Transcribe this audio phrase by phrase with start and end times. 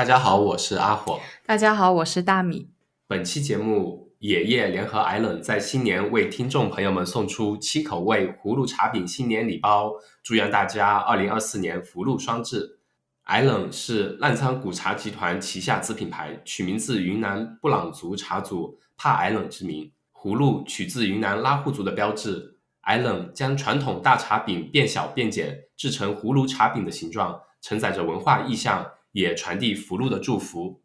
[0.00, 1.20] 大家好，我是阿火。
[1.44, 2.70] 大家好，我是大米。
[3.06, 9.92] 本期节目，野夜联合 Island 在新年为听众朋友们送出七口味葫芦茶饼新年礼包，
[10.22, 12.78] 祝愿大家二零二四年福禄双至。
[13.26, 19.92] Island 是澜沧古茶集团旗下子品牌，取名自云南布朗族茶祖帕 Island 之名。
[20.14, 22.56] 葫芦取自云南拉祜族的标志。
[22.84, 30.82] Island 将传统大茶饼变小变简，制成葫芦茶饼的形状，承载着文化意象，也传递福禄的祝福。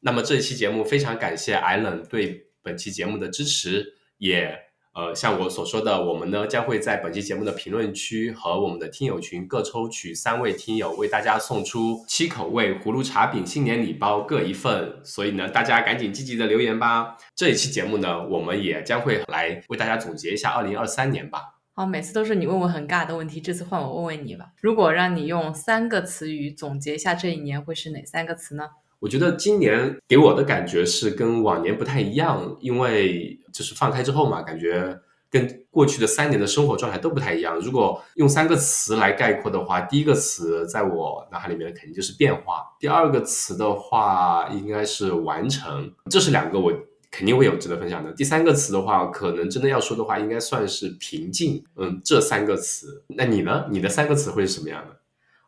[0.00, 4.56] 那么这期节目非常感谢 Island 对本期节目的支持，也
[4.94, 15.00] 呃像我所说的，我们呢将会在本期节目的评论区和我们的听友群各抽取三位听友，为大家送出七口味葫芦茶饼新年礼包各一份。
[15.02, 17.16] 所以呢，大家赶紧积极的留言吧。
[17.34, 21.55] 这一期节目呢，我们也将会来为大家总结一下二零二三年吧。
[21.78, 24.46] 好，每次都是你问我很尬的问题，这次换我问问你吧。
[24.62, 28.64] 如果让你用三个词语总结一下这一年，会是哪三个词呢？
[28.98, 34.98] 我觉得今年给我的感觉是跟往年不太一样，因为就是放开之后嘛，感觉
[35.30, 37.60] 跟过去的三年的生活状态都不太一样。
[37.60, 46.72] 如果用三个词来概括的话，第一个词在我脑海里面肯定就是变化，第二个词的话应该是完成，这是两个我
[47.10, 48.12] 肯定会有值得分享的。
[48.12, 51.64] 第三个词的话，可能真的要说的话，应该算是平静。
[51.76, 53.66] 嗯，这三个词，那你呢？
[53.70, 54.96] 你的三个词会是什么样的？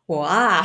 [0.07, 0.65] 我啊，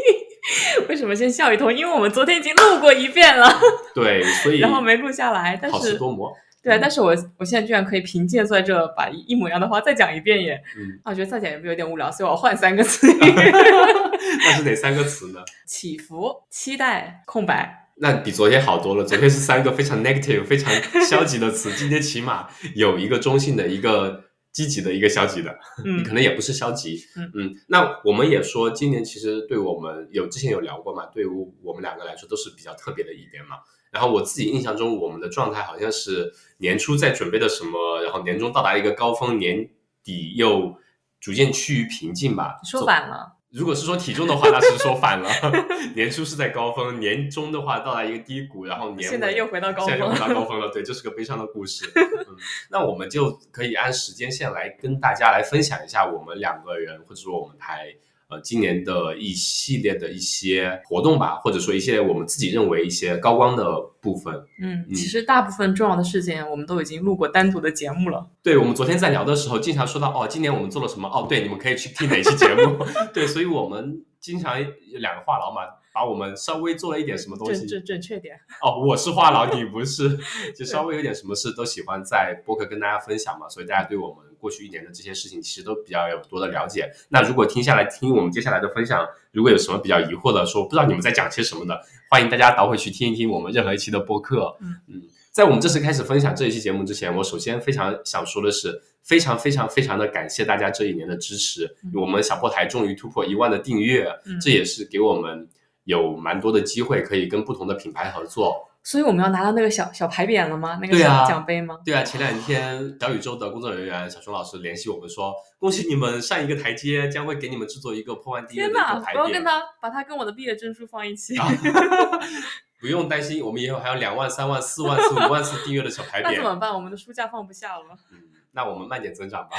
[0.88, 1.72] 为什么先笑一通？
[1.74, 3.48] 因为我们昨天已经录过一遍了，
[3.94, 5.58] 对，所以 然后没录下来。
[5.60, 6.32] 但是好事是多磨。
[6.62, 10.62] 对啊，但是我我现在居然可以凭借坐在这把一模一样的话再讲一遍耶！
[10.78, 15.40] 嗯，啊，我觉得再讲有没有有点无聊，所以我换三个词： 那是哪三个词呢？
[15.66, 17.83] 起伏、期待、空白。
[17.96, 19.04] 那比昨天好多了。
[19.04, 20.72] 昨天是三个非常 negative、 非常
[21.06, 25.56] 消极的词， 今天起码有一个中性的、一个积极的、一个消极的。
[25.84, 26.98] 嗯可能也不是消极。
[27.34, 31.26] 嗯那我们也说，今年其实对我们有之前有聊过嘛，对于
[31.62, 33.56] 我们两个来说都是比较特别的一年嘛。
[33.92, 39.70] 然后我自己印象中，我们的状态好像是年初在准备的什么，然后年终到达一个高峰，年
[40.02, 40.74] 底又
[41.20, 42.56] 逐渐趋于平静吧。
[42.68, 45.30] 说反了，如果是说体重的话，那是说反了。
[45.94, 50.68] 年初是在高峰，年中的话到达一个低谷，然后年尾现在又回到高峰现在又到高峰了。
[50.70, 51.88] 对，这是个悲伤的故事。
[51.94, 52.36] 嗯，
[52.68, 57.94] 那我们就可以按时间线来跟大家来分享一下我们两个人或者说我们台
[58.28, 63.64] 呃今年的一系列的一些活动吧，或者说一些我们自己认为一些高光的
[64.00, 64.34] 部分。
[64.60, 68.30] 嗯，嗯其实大部分重要的事件我们都已经录过单独的节目了。
[68.42, 71.08] 对，我们昨天在聊的时候，经常说到哦，今年我们做了什么？
[71.08, 72.78] 哦，对，你们可以去听哪期节目？
[73.12, 74.68] 对，所以我们经常有
[74.98, 75.62] 两个话痨嘛，
[75.92, 80.18] 把我们稍微做了一点什么东西准准准确点，哦，我是话痨， 你不是，
[80.56, 86.92] 就稍微有点什么事都喜欢在播客跟大家分享嘛，所以大家对我们过去一年的这些事情其实都比较有多的了解。
[87.08, 94.54] 那如果听下来听我们接下来的分享，如果有什么比较疑惑的，说不知道你们在讲些什么的，欢迎大家倒回去听一听我们任何一期的播客。
[94.60, 105.48] 嗯嗯，在我们正式开始分享这一期节目之前，我首先非常想说的是，非常非常非常的感谢大家这一年的支持，嗯我们小破台终于突破一万的订阅，嗯这也是给我们
[105.84, 108.68] 有蛮多的机会可以跟不同的品牌合作。
[108.84, 110.78] 所以我们要拿到那个小小牌匾了吗？
[110.80, 111.78] 那个小奖杯吗？
[111.84, 119.12] 对啊，前两天小宇宙的工作人员小熊老师联系我们说，恭喜你们上一个台阶，将会给你们制作一个破万订阅的牌匾。
[119.12, 121.48] 不要跟他把他跟我的毕业证书放一起，啊
[122.78, 126.24] 不用担心，我们以后还有两万、三万、四万次、五万次订阅的小牌匾。
[126.24, 126.72] 那怎么办？
[126.74, 127.84] 我们的书架放不下了。
[128.12, 128.18] 嗯，
[128.52, 129.56] 那我们慢点增长吧。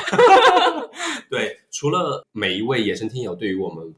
[1.31, 3.96] 对，除了每一位野生听友对于我们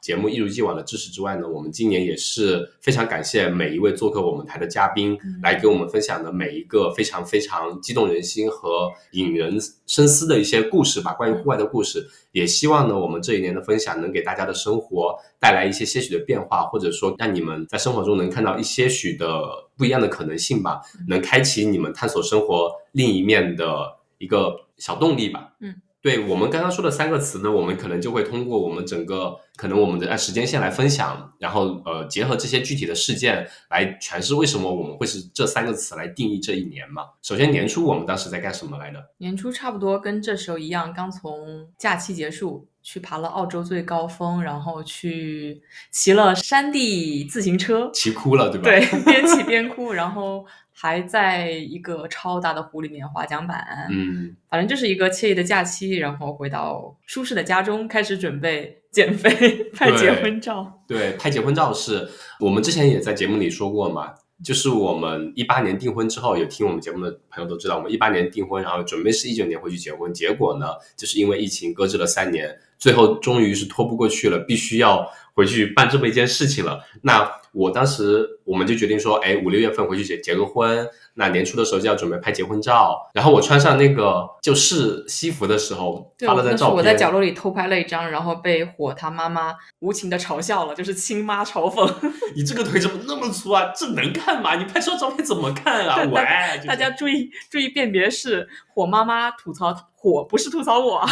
[0.00, 12.08] 节目一如既往的支持之外呢，我们今年也是非常感谢每一位做客我们台的嘉宾，嗯来给我们分享的每一个非常非常激动人心和引人深思的一些故事吧，关于户外的故事。
[12.32, 19.42] 也希望呢，我们这一年的分享能给大家的生活带来一些些许的变化，或者说让你们在生活中能看到一些许的
[19.76, 25.52] 不一样的可能性吧，能开启你们探索生活另一面的一个小动力吧。
[25.58, 37.02] 嗯，对我们刚刚说的三个词呢，我们可能就会通过我们整个可能我们的按时间线来分享，然后呃结合这些具体的事件来诠释为什么我们会是这三个词来定义这一年嘛。
[37.22, 38.98] 首先年初我们当时在干什么来着？
[39.18, 45.60] 年初差不多跟这时候一样，刚从假期结束，去爬了澳洲最高峰，然后去
[45.90, 48.64] 骑了山地自行车，骑哭了对吧？
[48.70, 50.46] 对，边骑边哭，然后
[50.82, 59.30] 还在一个超大的湖里面划桨板，嗯，反正就是一个惬意的假期，然后回到舒适的家中，开始准备减肥、
[59.76, 60.80] 拍结婚照。
[60.88, 76.80] 对，拍结婚照是我们之前也在节目里说过嘛，就是我们一八年订婚之后，有听我们节目的朋友都知道，我们一八年订婚，然后准备是一九年回去结婚，结果呢，就是因为疫情搁置了三年，最后终于是拖不过去了，必须要回去办这么一件事情了。
[77.02, 80.88] 那我当时我们就决定说，哎，五六月份回去结结个婚。
[81.14, 86.76] 那年初的时候就要准备拍结婚照，然后我穿上那个就试西服的时候发了张照片。
[86.76, 91.92] 我在角落里偷拍了一张，然后被火他妈妈无情的嘲笑了，就是亲妈嘲讽。
[92.34, 93.72] 你这个腿怎么那么粗啊？
[93.76, 94.54] 这能看吗？
[94.54, 95.98] 你拍出来照片怎么看啊？
[96.04, 101.04] 喂，大家注意注意辨别是火妈妈吐槽火，不是吐槽我。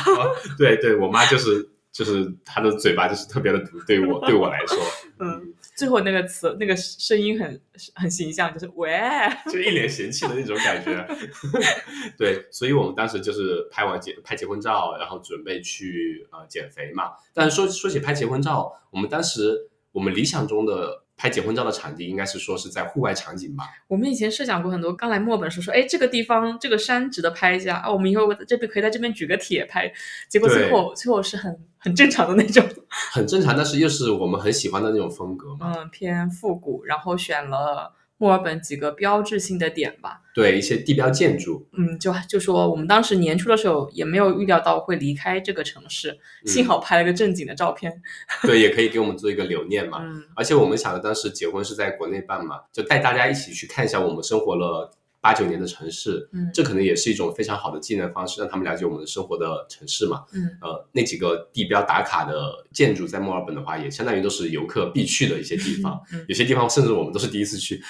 [0.57, 4.79] 对对，我妈就是就是他的嘴巴就是特别的毒，对我对我来说，
[5.19, 5.53] 嗯。
[5.75, 7.61] 最后那个词，那个声音很
[7.95, 8.91] 很形象，就是喂，
[9.53, 11.07] 就一脸嫌弃的那种感觉。
[12.17, 17.11] 对，所以我们当时就是拍完结拍结婚照，然后准备去呃减肥嘛。
[17.35, 21.05] 但是说说起拍结婚照，我们当时我们理想中的。
[21.19, 23.65] 拍结婚照的场地应该是说是在户外场景吧。
[23.89, 29.93] 我们以前设想过很多，刚来墨尔本时说，哎，这个地方这个山值得拍一下啊，我们以后这边可以在这边举个铁拍。
[30.29, 32.65] 结果最后最后是很很正常的那种，
[33.13, 35.75] 很正常，但是又是我们很喜欢的那种风格嘛。
[35.77, 37.93] 嗯，偏复古，然后选了。
[38.19, 48.03] 墨尔本几个标志性的点吧，对一些地标建筑，嗯，就就说我们当时年初的时候也没有预料到会离开这个城市，幸好拍了个正经的照片，
[48.43, 50.01] 对，也可以给我们做一个留念嘛。
[50.03, 54.93] 嗯，而且我们想着当时结婚是在国内办嘛，就带大家一起去看一下我们生活了。
[55.21, 67.83] 八九年的城市，嗯，这可能也是一种非常好的纪念方式，让他们了解我们的生活的城市嘛，嗯，呃，那几个地标打卡的建筑在墨尔本的话，也相当于都是游客必去的一些地方，有些地方甚至我们都是第一次去，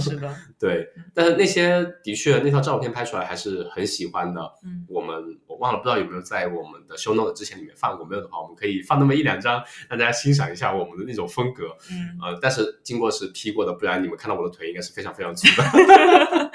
[0.00, 0.84] 是的， 对，
[1.14, 5.14] 但是那些的确那套照片拍出来还是很喜欢的，嗯，我们
[5.46, 16.49] 我忘了不知道有没有在我们的 show note 之前里面放过，没有的话我们可以放那么一两张， 让大家欣赏一下我们的那种风格，嗯，呃，但是经过是 P 过的，不然你们看到我的腿应该是非常非常粗的。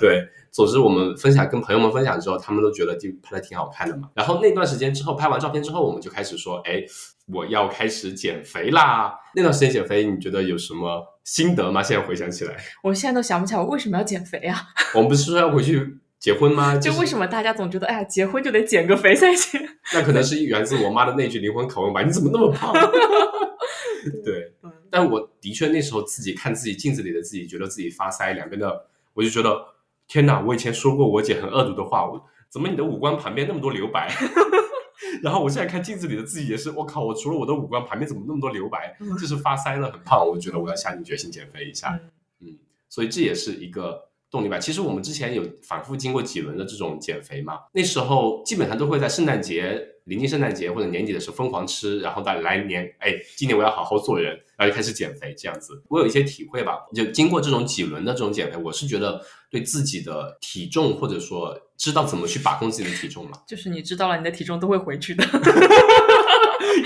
[0.00, 4.08] 对，总之我们分享跟朋友们分享之后，他们都觉得就拍的挺好看的嘛。
[4.14, 6.82] 然后那段时间之后，拍完照片之后，我们就开始说，哎，
[7.26, 9.14] 我要开始减肥啦。
[9.34, 11.82] 那段时间减肥，你觉得有什么心得吗？
[11.82, 14.62] 现在回想起来，我现在都想不起来我为什么要减肥啊。
[14.94, 16.76] 我们不是说要回去结婚吗？
[16.78, 19.60] 就为什么大家总觉得，哎呀，结婚就得减个肥才行？
[19.92, 22.02] 那可能是源自我妈的那句灵魂拷问吧？
[22.02, 22.72] 你怎么那么胖？
[24.24, 24.52] 对，
[24.90, 28.86] 但我的确那时候自己看自己镜子里的自己，觉得自己发腮，两边的。
[29.14, 29.64] 我就觉得，
[30.06, 30.40] 天哪！
[30.40, 34.12] 我以前说过我姐很恶毒的话，我怎么你的五官旁边那么多留白？
[35.22, 37.04] 然后我现在看镜子里的自己也是，我靠！
[37.04, 38.96] 我除了我的五官旁边怎么那么多留白？
[39.18, 40.26] 就是发腮了，很胖。
[40.26, 41.98] 我觉得我要下定决心减肥一下。
[42.40, 42.58] 嗯，
[42.88, 44.58] 所以这也是一个动力吧。
[44.58, 49.93] 其实我们之前有反复经过几轮的这种减肥嘛，那时候基本上都会在圣诞节。
[50.04, 55.82] 临近圣诞节或者年底的时候疯狂吃，然后到来年，哎，今年我要好好做人，然后就开始减肥这样子。
[55.88, 63.42] 我有一些体会吧，就经过这种几轮的这种减肥，我是觉得对自己的体重或者说知道怎么去把控自己的体重了。
[63.46, 65.24] 就是你知道了，你的体重都会回去的。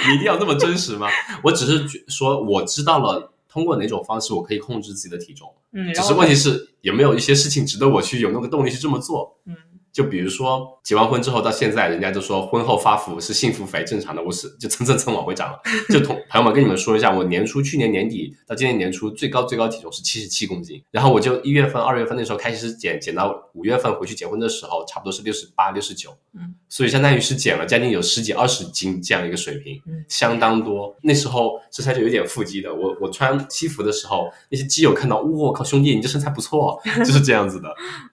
[0.08, 1.08] 你一定要那么真实吗？
[1.42, 5.52] 我只是说我知道了，通过哪种方式我可以控制自己的体重。
[5.72, 9.36] 嗯，只是问题是有没有一些事情值得我去有那个动力去这么做？
[9.44, 9.56] 嗯。
[9.98, 14.22] 就比如说结完婚之后到现在，人家就说婚后发福是幸福肥，正常的。
[14.22, 15.60] 我是就蹭蹭蹭往回涨了。
[15.88, 26.16] 就同朋友们跟你们说一下，我年初去年年底到今年年初最高最高体重是七十七公斤，然后我就一月份、二月份那时候开始减，减到五月份回去结婚的时候，差不多是六十八、六十九。
[26.34, 30.94] 嗯，所以相当于是减了将近有十几、二十斤这样一个水平，相当多。
[31.02, 37.68] 那时候身材就有点腹肌的，我我穿西服的时候，那些基友看到，我靠，兄弟，你这身材不错， 就是这样子的。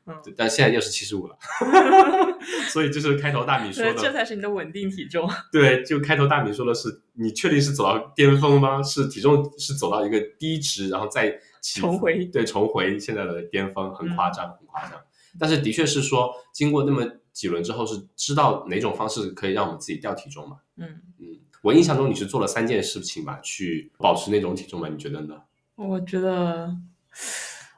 [0.07, 1.35] 嗯，但现在又是七十五了。
[2.69, 5.27] 所以就是开头大米说的，这才是你的稳定体重。
[5.51, 8.83] 对，就开头大米说的是，你确定是走到巅峰吗？
[8.83, 15.00] 是体重是走到一个低值，然后再重回，对，重回现在的巅峰，很夸张，很夸张。
[15.39, 20.57] 但是的确是说，经过那么几轮之后，是知道哪种方式可以让我们自己掉体重嘛？
[20.77, 21.25] 嗯嗯，
[21.63, 24.88] 我印象中你是做了三件事情吧，去保持那种体重吧？
[24.88, 25.41] 你觉得呢？
[25.75, 26.75] 我觉得，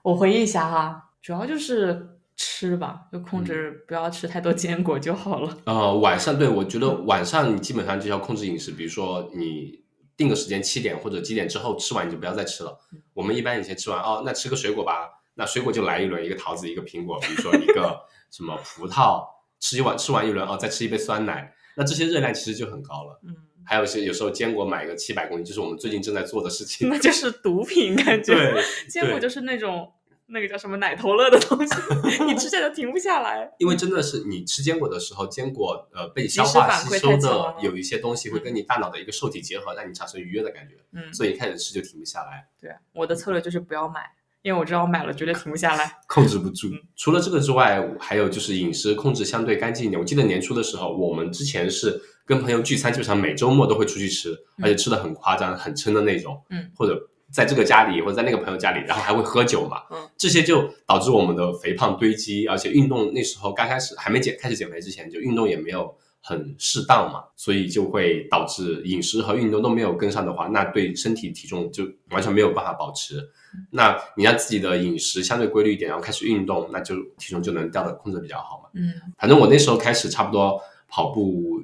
[0.04, 2.17] 我回忆一下哈，主要就是。
[2.38, 5.58] 吃吧，就控制不要吃太多坚果就好了。
[5.66, 9.84] 呃，晚上对我觉得晚上你基本上就要控制饮食，比如说你
[10.16, 12.78] 定个时间七点或者几点之后吃完你就不要再吃了。
[13.16, 19.26] 我们一般以前吃完哦，那吃个水果吧，那水果就来一轮，一个桃子一个苹果，比如说一个 什么葡萄，
[19.60, 23.20] 吃一碗吃完一轮哦，再吃一杯酸奶，那这些热量其实就很高了。
[23.24, 26.88] 嗯，还有一些有时候坚果买个七百公斤，就是我们最近正在做的事情。
[26.90, 28.36] 那就是毒品感觉。
[28.36, 29.92] 对，坚果就是那种。
[30.30, 33.50] 那个叫什么奶头乐的东西，你吃下就停不下来。
[33.60, 40.76] 因为真的是你吃坚果的时候，坚果呃被消化吸收的有一些东西会跟你大脑的一个受体结合，让你产生愉悦的感觉。
[40.92, 42.46] 嗯，所以一开始吃就停不下来。
[42.60, 44.02] 对，我的策略就是不要买，
[44.42, 45.98] 因为我知道我买了绝对停不下来。
[46.08, 46.68] 控制不住。
[46.98, 49.98] 除了这个之外，还有就是饮食控制相对干净一点。
[49.98, 56.44] 我记得年初的时候，我们之前是跟朋友聚餐，基本上每周末都会出去吃，而且吃的很夸张、很撑的那种。
[56.50, 59.84] 嗯，或者在这个家里，或者在那个朋友家里，然后还会喝酒嘛。
[59.92, 73.30] 嗯，这些就导致我们的肥胖堆积，而且运动那时候刚开始还没减开始减肥之前，就运动也没有很适当嘛，所以就会导致饮食和运动都没有跟上的话，那对身体体重就完全没有办法保持。
[73.72, 78.70] 那你让自己的饮食相对规律一点，然后开始运动，那就体重就能掉的控制比较好嘛。
[78.74, 81.64] 嗯反正我那时候开始差不多跑步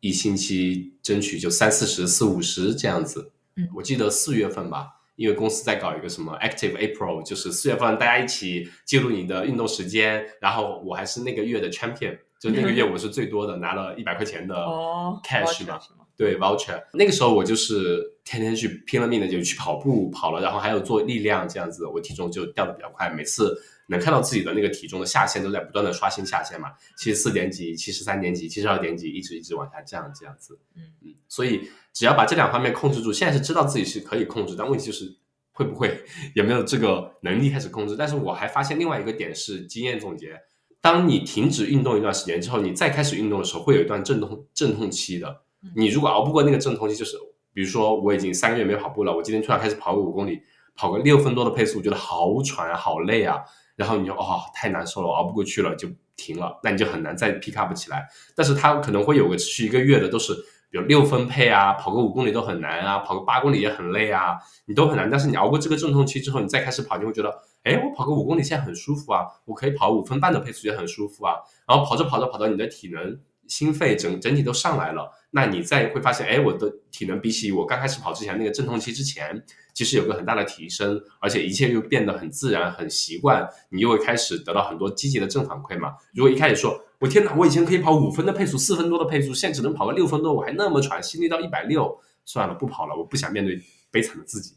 [0.00, 3.32] 一星期争取就三四十、四五十这样子。
[3.56, 15.74] 嗯我记得四月份吧，因为公司在搞一个什么 Active April，就是四月份大家一起记录你的运动时间，然后我还是那个月的 champion，就那个月我是最多的，拿了一百块钱的哦 cash 嘛。
[15.98, 23.54] 嘛，对 voucher，那个时候我就是天天去拼了命的就去跑步跑了，然后还有做力量这样子，我体重就掉的比较快，每次
[23.90, 30.58] 能看到自己的那个体重的下限都在不断的刷新下限嘛，七十四点几、七十三点几、七十二点几，一直一直往下降这样子。
[30.76, 35.16] 嗯嗯，所以只要把这两方面控制住，现在是知道自己是可以控制，但问题就是
[35.52, 36.02] 会不会
[36.34, 37.96] 有没有这个能力开始控制？
[37.98, 40.40] 但是我还发现另外一个点是经验总结，
[40.80, 45.42] 当你停止运动一段时间之后，你再开始运动的时候，会有一段阵痛阵痛期的。
[45.74, 47.16] 你如果熬不过那个阵痛期，就是
[47.52, 50.40] 比如说我已经三个月没跑步了，我今天突然开始跑个五公里，
[50.74, 53.42] 跑个六分多的配速，我觉得好喘啊，好累啊，
[53.80, 58.06] 然后你就哦太难受了，熬不过去了就停了，那你就很难再 pick up 起来。
[58.36, 60.34] 但是它可能会有个持续一个月的，都是
[60.70, 65.08] 比如六分配啊，跑个五公里都很难啊，跑个八公里也很累啊，你都很难。
[65.08, 71.36] 但是你熬过这个阵痛期之后，你再开始跑，你会觉得，哎，我跑个五公里现在很舒服啊，我可以跑五分半的配速也很舒服啊。
[71.66, 73.18] 然后跑着跑着跑到你的体能、
[73.48, 79.42] 心肺整整体都上来了，那你再会发现，哎，我的体能比起我刚开始跑之前那个阵痛期之前，
[79.80, 85.94] 其实有个很大的提升，而且一切又变得很自然、很习惯，你又会开始得到很多积极的正反馈嘛。
[86.12, 93.58] 如果一开始说，我天哪，我以前可以跑五分的配速、四分多的配速，现在只能跑个六分多，我还那么喘，心率到一百六，算了，不跑了，我不想面对
[93.90, 94.52] 悲惨的自己。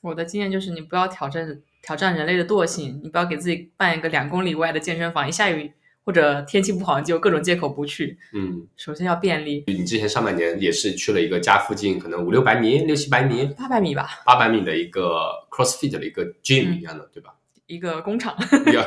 [0.00, 5.72] 我的经验就是，你不要挑战挑战人类的惰性，你不要给自己办一个两公里外的健身房，一下雨
[6.08, 8.16] 或者天气不好，你就各种借口不去。
[8.32, 17.34] 嗯，首先要便利，你之前上半年也是去了一个家附近，可能五六百米、六七百米、八百米吧，八百米的一个 CrossFit 的一个 gym 一样的，对吧？
[17.66, 18.34] 一个工厂。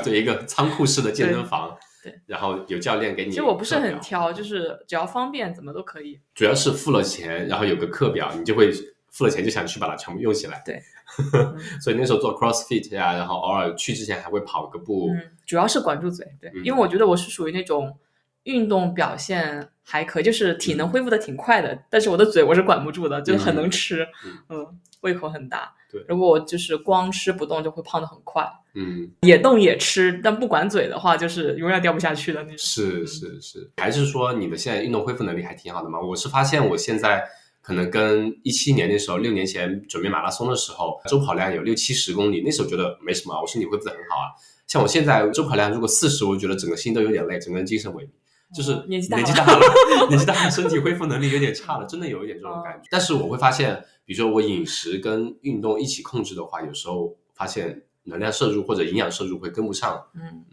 [0.03, 3.29] 对一个仓库式的健身房，对对然后有教练给你。
[3.29, 6.19] 其实我不是很，挑，就是只要方便，怎么都可以。
[6.33, 8.71] 主要是付了钱，然后有个课表，你就会
[9.11, 10.59] 付了钱就想去把它全部用起来。
[10.65, 10.81] 对，
[11.81, 15.09] 所以那时候做 CrossFit 呀、然后偶尔去之前还会跑个步。
[15.09, 17.97] 嗯，主要是管住嘴，对，嗯因为我觉得我是属于那种
[18.43, 25.73] 运动表现还可以，就是体能恢复的挺快的，但是我的嘴我是管不住的，就很能吃，嗯嗯，胃口很大。
[25.91, 28.49] 对如果我就是光吃不动，就会胖的很快。
[28.75, 32.57] 嗯，也动也吃，但不管嘴的话，就是永远掉不下去的那种。
[32.57, 35.99] 是是是，还是说你的现在运动恢复能力还挺好的吗？
[35.99, 37.27] 我是发现我现在
[37.61, 44.33] 可能跟一七年那时候，六年前准备马拉松的时候，周跑量有六七十公里，那时候觉得没什么，我身体恢复的很好啊。
[44.67, 48.09] 像我现在周跑量如果四十，我就觉得整个心都有点累，整个人精神萎靡。
[48.53, 49.59] 就是哦年纪大了年纪大了，
[50.09, 52.87] 年纪大了，身体恢复能力有点差了，真的有一点这种感觉。
[52.91, 60.05] 但是我会发现，比如说我饮食跟运动一起控制的话，有时候发现能量摄入或者营养摄入会跟不上。
[60.15, 60.45] 嗯，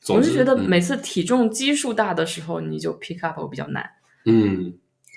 [0.00, 3.88] 总之我是觉得嗯每次体重基数大的时候，你就 pick up 比较难。
[4.24, 4.74] 嗯，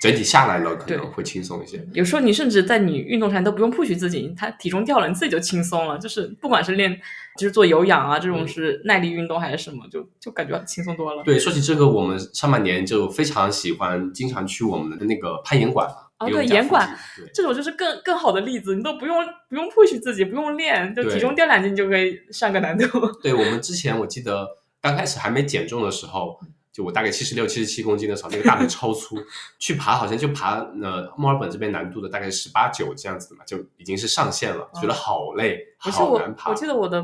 [0.10, 1.86] 整体下来了可能会轻松一些。
[1.94, 5.98] 有时候你甚至在你运动上都不用 push 自己，他体重掉了，你自己就轻松了。
[5.98, 7.00] 就是不管是练，
[7.38, 11.24] 就是做有氧啊，这种嗯是耐力运动还是什么，就就感觉轻松多了。
[11.24, 15.96] 对，说起这个，我们上半年就非常喜欢，经常去我们的那个攀岩馆嘛。
[16.18, 16.98] 哦对岩馆
[17.34, 19.18] 这种就是更更好的例子，你都不用
[19.50, 22.88] 不用 push 自己，不用练，就体重掉两斤就可以上个难度。
[23.22, 24.48] 对，我们之前我记得
[24.82, 26.40] 刚开始还没减重的时候，
[26.76, 29.16] 就我大概七十六、七十七公斤的时候，那个大腿超粗，
[29.58, 36.54] 去爬好像就爬呃墨尔本这边难度的大概十八九这样子的嘛，就已经是上限了，觉得好累，好难，爬我。
[36.54, 37.02] 记得我的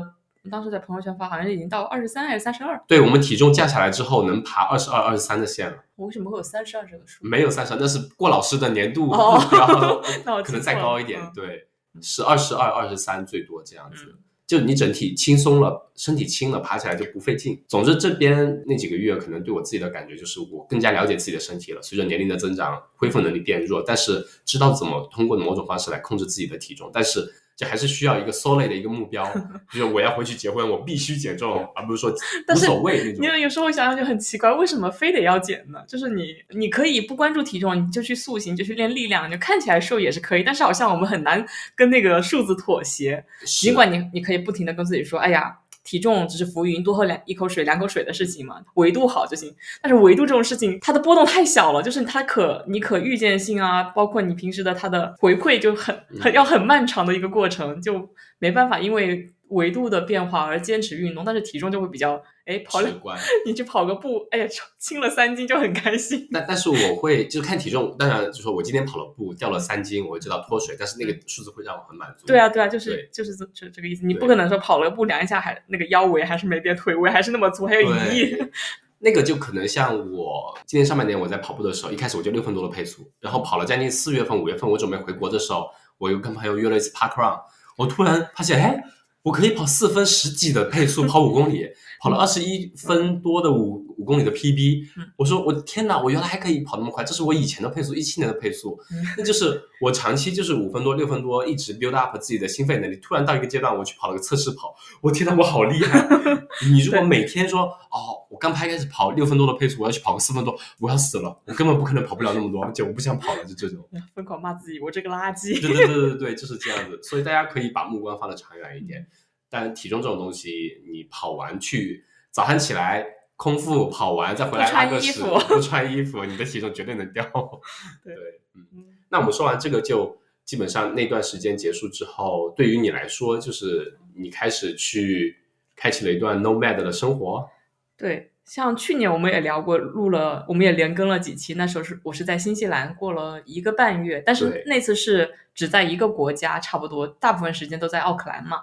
[0.50, 2.78] 当时在朋友圈发，好像已经到二十三还是三十二。
[2.86, 7.26] 对我们体重降下来之后，能爬二十二、二十三的线了，我为什么会有三十二这个数？
[7.26, 11.66] 没有三十二，那是过老师的年度目哦标，可能再高一点，嗯对，
[12.02, 14.04] 是二十二、二十三最多这样子。
[14.06, 17.58] 嗯就你整体轻松了，身体轻了，爬起来就不费劲。
[17.68, 21.80] 总之，这边那几个月可能对我自己的感觉就是，我更加了解自己的身体了。
[21.80, 26.90] 随着年龄的增长，恢复能力变弱，但是知道怎么通过某种方式来控制自己的体重。
[26.92, 27.32] 但是
[27.62, 29.24] 就还是需要一个 solid 的一个目标，
[29.70, 32.12] 就是我要回去结婚，我必须减重，而不是说
[32.48, 33.24] 无 所谓那种。
[33.24, 35.78] 因为有时候我想想就很奇怪，为什么非得要减呢？
[35.86, 40.42] 就是你，你可以不关注体重，你就去塑形，就去练力量，你就看起来瘦也是可以。
[40.42, 43.24] 但是好像我们很难跟那个数字妥协。
[43.44, 49.54] 尽管你你可以不停的跟自己说，哎呀，体重只是浮云，多喝两一口水、两口水的事情嘛，维度好就行。
[49.80, 58.08] 但是维度这种事情，它的波动太小了，就是它可你可预见性啊，包括你平时的它的回馈就很很要很漫长的一个过程，就
[58.38, 61.24] 没办法因为维度的变化而坚持运动。
[61.24, 62.88] 但是体重就会比较，哎，跑了。
[63.46, 64.46] 你去跑个步，哎呀，
[64.78, 66.26] 轻了三斤就很开心。
[66.30, 72.26] 那但是我会就是看体重，当然就说我今天跑了步掉了三斤，我知道脱水，但是那个数字会让我很满足。
[72.26, 74.04] 对啊，对啊，就是就是这这这个意思。
[74.06, 78.36] 你不可能说跑了个步量一下还那个腰围还是没变，腿围还是那么粗，还有一亿。
[79.04, 85.68] 那个就可能像我今年上半年我在跑步的时候，一开始我就六分多的配速，然后跑了将近四月份、五月份，我准备回国的时候，
[85.98, 87.36] 我又跟朋友约了一次 park run，
[87.76, 88.80] 我突然发现，哎，
[89.22, 91.70] 我可以跑四分十几的配速跑五公里，
[92.02, 102.96] 跑了二十一分多的五五公里的 PB，嗯我说我的天哪，我原来还可以跑那么快，这是我以前的配速，一七年的配速，嗯那就是我长期就是五分多、六分多，一直 build up 自己的心肺能力。
[102.96, 106.04] 突然到一个阶段，我去跑了个测试跑，我天呐，我好厉害！
[106.72, 113.78] 你如果每天说哦，我刚拍开始跑六分多的配速，我要去跑个四分多，我要死了，我根本不可能跑不了那么多，就我不想跑了，就这种。
[114.16, 115.60] 疯狂骂自己，我这个垃圾。
[115.60, 116.98] 对对对对对，就是这样子。
[117.04, 119.06] 所以大家可以把目光放得长远一点。
[119.52, 123.06] 但体重这种东西，你跑完去早上起来
[123.36, 127.22] 空腹跑完，再回来穿拉个屎，衣服不穿衣服，你的体重绝对能掉。
[128.02, 128.14] 对。
[128.54, 135.36] 嗯那我们说完这个，就基本上那段时间结束之后，对于你来说，就是你开始去
[135.76, 137.46] 开启了一段 nomad 的生活。
[137.94, 141.52] 对，像去年我们也聊过，录了，我们也连更了几期。
[141.52, 148.62] 那时候是我是在新西兰过了一个半月，但是那次是只在一个国家，差不多大部分时间都在奥克兰嘛。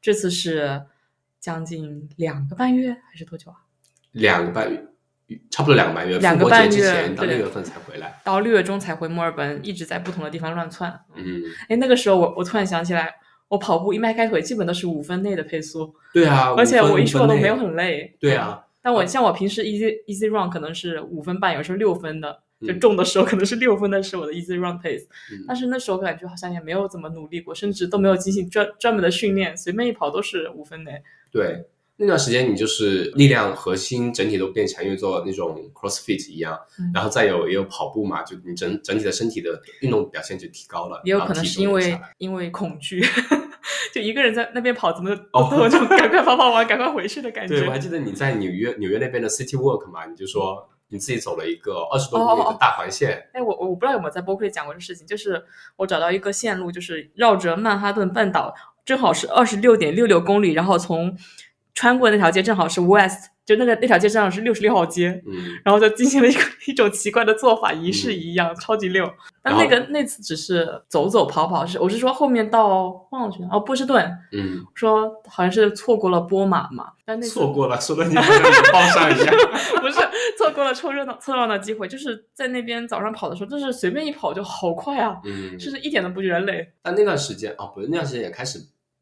[0.00, 0.82] 这次是
[1.38, 3.58] 将近两个半月还是多久啊？
[4.12, 4.86] 两个半月，
[5.50, 8.20] 差不多两个半月，两个半月之前到对六月份才回来。
[8.24, 11.00] 到六月中才回墨尔本，一直在不同的地方乱窜。
[11.14, 13.14] 嗯，哎，那个时候我我突然想起来，
[13.48, 17.56] 我跑步一迈开腿，基本都是五分内的配速，对啊， 而且我一说都没有。
[17.56, 18.16] 很累。
[18.18, 25.44] 对啊，但我像我平时 easy easy run 可能是五分半，有时候六分的，就嗯重的时候可能是六分的是我的 easy run pace，、嗯。
[25.46, 31.02] 但是那时候感觉好像也没有怎么努力过，甚至都没有进行专专门的训练，随便一跑都是五分内。
[31.32, 31.64] 对，
[31.96, 36.90] 那段时间你就是力量核心整体都变强，因为做那种 CrossFit 一样，嗯。
[36.94, 43.02] 然后再有也有跑步嘛，就你整整体的身体的运动表现就提高了，也有可能是因为因为恐惧，
[43.94, 47.78] 就一个人在那边跑，怎么哦都有种 赶快跑跑完，赶快回去的感觉对，我还。
[47.78, 55.42] 记得你在纽约纽约那边的 City Walk 嘛，你就说你自己走了一个二十多公里的大环线，哎，我我不知道有没有在播客里讲过这事情，就是
[55.76, 58.52] 我找到一个线路，就是绕着曼哈顿半岛，
[58.84, 61.16] 正好是二十六点六六公里，然后从
[61.74, 69.12] 穿过那条街正好是 West，就那个那条街正好是六十六号街，嗯，然后就进行了一个 一种奇怪的做法，仪式一样，超级溜。
[69.42, 79.34] 但那个那次只是走走跑跑，是我是说后面到忘了去哦波士顿，嗯，说好像是错过了波马嘛，但那错过了，说的你好像报上一样。
[79.80, 79.94] 不是
[80.38, 86.72] 错过了凑热闹凑热闹的机会，就是在那边早上跑的时候，就是随便一跑就好快啊，嗯，就是一点都不觉得累。
[86.82, 88.60] 但那段时间哦，不是那段时间也开始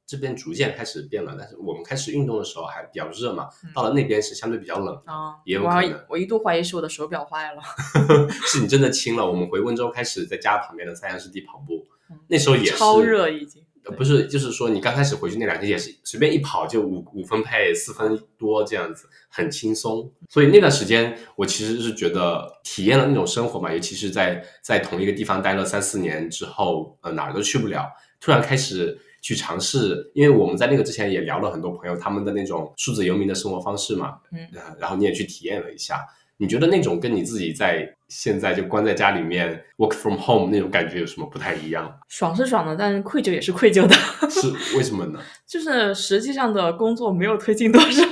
[0.09, 7.61] 这边逐渐开始变冷，但是我们开始运动的时候还比较热嘛，嗯到了那边是相对比较冷，啊，也有可能我一度怀疑是我的手表坏了，
[8.49, 9.25] 是你真的轻了。
[9.25, 13.63] 我们回温州开始在家旁边的三阳湿地跑步嗯，那时候也是超热已经。
[13.85, 20.11] 呃不是，就是说你刚开始回去那两天也是随便一跑就五五分配四分多这样子，很轻松。
[20.29, 27.87] 所以那段时间我其实是觉得体验了那种生活嘛，尤其是在在同一个地方待了三四年之后，呃哪儿都去不了，
[28.21, 36.01] 突然开始去尝试，因为我们在那个之前也聊了很多朋友他们的那种数字游民的生活方式嘛，嗯呃，然后你也去体验了一下，
[36.37, 41.93] 你觉得那种跟你自己在现在就关在家里面 work from home 那种感觉有什么不太一样？
[42.09, 43.95] 爽是爽的，但是愧疚也是愧疚的，
[44.31, 45.21] 是为什么呢？
[45.47, 48.03] 就是实际上的工作没有推进多少。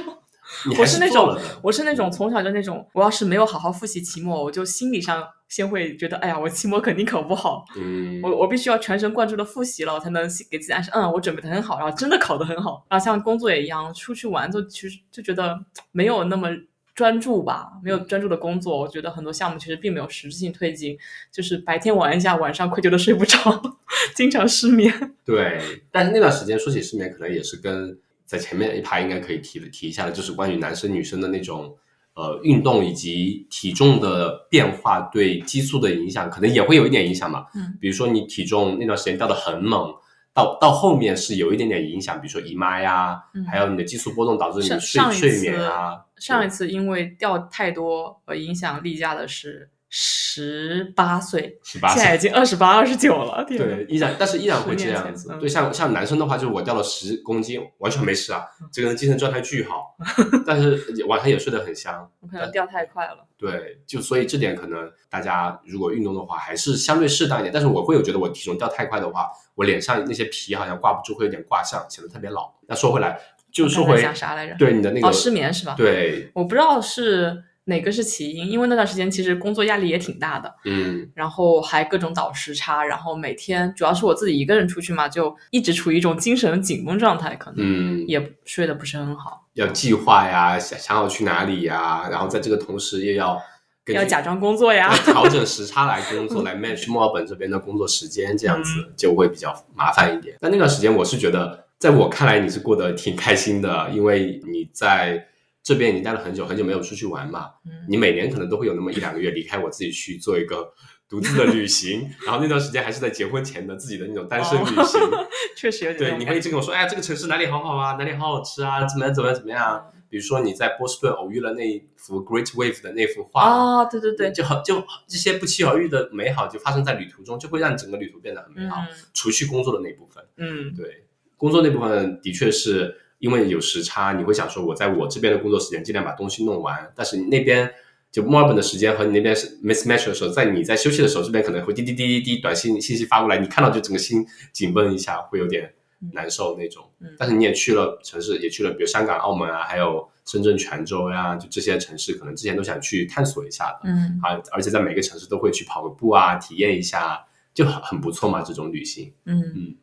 [0.79, 12.85] 我是那种我是那种从小就那种，我要是没有好好复习期末，我就心理上先会觉得，哎呀，我期末肯定考不好，嗯，我我必须要全神贯注的复习了，我才能给自己暗示，嗯，我准备的很好，然后真的考得很好。
[12.91, 15.59] 然后像工作也一样，出去玩就其实就觉得
[15.93, 16.49] 没有那么
[16.95, 20.97] 专注吧，没有专注的工作，我觉得很多项目其实并没有实质性推进，
[21.31, 23.63] 就是白天玩一下，晚上愧疚的睡不着，
[24.17, 24.93] 经常失眠。
[25.25, 25.61] 对，
[25.93, 31.77] 但是那段时间说起失眠，可能也是跟在前面一趴应该可以提的提一下的，就是关于男生女生的那种
[32.17, 37.45] 呃运动以及体重的变化对激素的影响，可能也会有一点影响嘛。
[37.55, 39.95] 嗯，比如说你体重那段时间掉的很猛，
[40.33, 46.03] 到到后面是有一点点影响，比如说姨妈呀，嗯还有你的激素波动导致你的睡睡眠啊。
[46.17, 55.29] 上一次因为掉太多而影响例假的是十八岁，十八现在已，经二十八、二十九了，天对，依然但是依然会这样子。
[55.41, 59.97] 对，像像男生的话，就是我掉了十公斤，完全没事啊，嗯这个人精神状态巨好，
[60.45, 62.11] 但是晚上也睡得很香。
[62.21, 63.27] 我可能掉太快了。
[63.39, 67.53] 对，就所以这点可能大家如果运动的话，还是相对适当一点。
[67.53, 72.53] 但是我会有觉得我体重掉太快的话，我脸上那些皮好像挂不住，会有点挂相，显得特别老。
[72.67, 73.19] 那说回来，
[73.53, 74.57] 就说回讲啥来着？
[74.59, 93.41] 对你的那个、哦，失眠是吧？，对，我不知道是哪个是起因，因为那段时间其实工作压力也挺大的，嗯然后还各种倒时差，然后每天主要是我自己一个人出去嘛，就一直处于一种精神紧绷状态，可能嗯，也睡得不是很好，要计划呀，想想要去哪里呀，然后在这个同时又要
[93.87, 94.93] 要假装工作呀。
[95.05, 100.37] 调整时差来工作，来 match 墨尔本这边的工作时间，这样子嗯就会比较麻烦一点。
[100.41, 105.27] 但那段时间我是觉得，在我看来你是过得挺开心的，因为你在
[105.67, 107.51] 这边已经待了很久，很久没有出去玩嘛。
[107.65, 110.73] 嗯你每年可能都会有那么一两个月离开我自己去做一个
[111.09, 115.01] 独自的旅行，然后那段时间还是在结婚前的自己的那种单身旅行。
[115.57, 119.83] 确实有点对，你会一那种感直跟我说，哎呀，这个城市哪里好好啊，哪里好好吃啊，怎么样怎么样怎么样啊。
[120.09, 128.77] 比如说你在波士顿偶遇了那幅 Great Wave 的那幅画，哦，对对对，就好就这些不期而遇的美好就发生在旅途中，就会让整个旅途变得很美好。
[128.83, 131.05] 嗯除去工作的那部分，嗯对
[131.37, 137.71] 工作那部分的确是因为有时差，你会想说我在我这边的工作时间尽量把东西弄完，但是你那边。
[138.13, 145.71] 就墨尔本的时间和你那边是 mismatch 的时候，在你在休息的时候，这边可能会滴滴滴滴滴短信信息发过来，你看到就整个心紧绷一下，会有点
[146.13, 146.89] 难受那种。
[147.01, 153.81] 嗯但是你也去了城市，也去了，比如香港、澳门啊，还有深圳、泉州呀、就这些城市，可能之前都想去探索一下的。
[153.85, 158.41] 嗯啊，而且在每个城市都会去跑个步啊，体验一下，就很很不错嘛。
[158.41, 159.75] 这种旅行，嗯，嗯、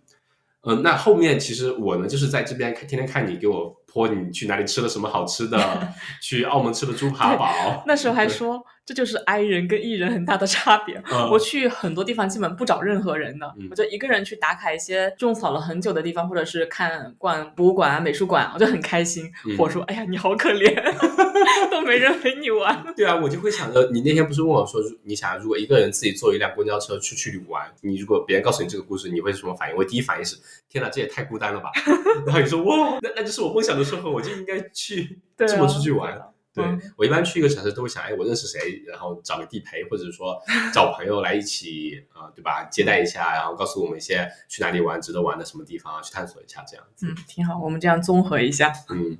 [0.81, 5.59] 那后面其实我呢，就是在这边看天天看你给我泼你去哪里吃了什么好吃的，
[6.21, 11.01] 去澳门吃了猪扒堡，那时候还说这就是 I 人跟 E 人很大的差别。
[11.11, 19.31] 嗯我去很多地方基本不找任何人的，嗯我就一个人去打卡一些种草了很久的地方，或者是看逛博物馆啊、美术馆，我就很开心。
[19.47, 20.75] 嗯我说：“哎呀，你好可怜，
[21.71, 22.83] 都没人陪你玩。
[22.95, 29.75] 对啊，我就会想着，你那天不是问我说，你想如果一个人自己坐一辆公交车出去旅玩，你如果别人告诉你这个故事，你会是什么反应？
[29.77, 30.35] 我第一反应是，
[30.69, 31.69] 天哪，这也太孤单了吧。
[32.25, 36.19] 然后你说，哇，那那就是我梦想的生活，我就应该去这么出去玩。
[36.53, 40.39] 对、嗯我一般去一个城市都会想，哎，我认识谁，然后找个地陪，或者说
[40.73, 42.63] 找朋友来一起，啊、对吧？
[42.71, 47.07] 接待一下，然后告诉我们一些去哪里玩、值得玩的什么地方，去探索一下这样”子。
[47.07, 48.71] 嗯，挺好，我们这样综合一下。
[48.89, 49.17] 嗯，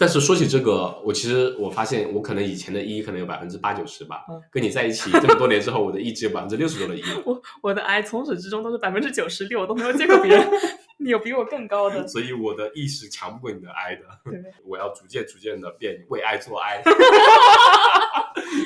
[0.00, 7.02] 但是说起这个，我其实我发现我可能以前的 E 可能有百分之八九十吧，嗯跟你在一起这么多年之后，我的 E 只有百分之六十多的 E。
[7.26, 10.48] 我我的 I 从始至终都是百分之九十六，我都没有见过别人
[11.04, 12.08] 有比我更高的。
[12.08, 14.02] 所以我的 E 是强不过你的 I 的，
[14.64, 16.82] 我要逐渐逐渐的变为 I 做 I，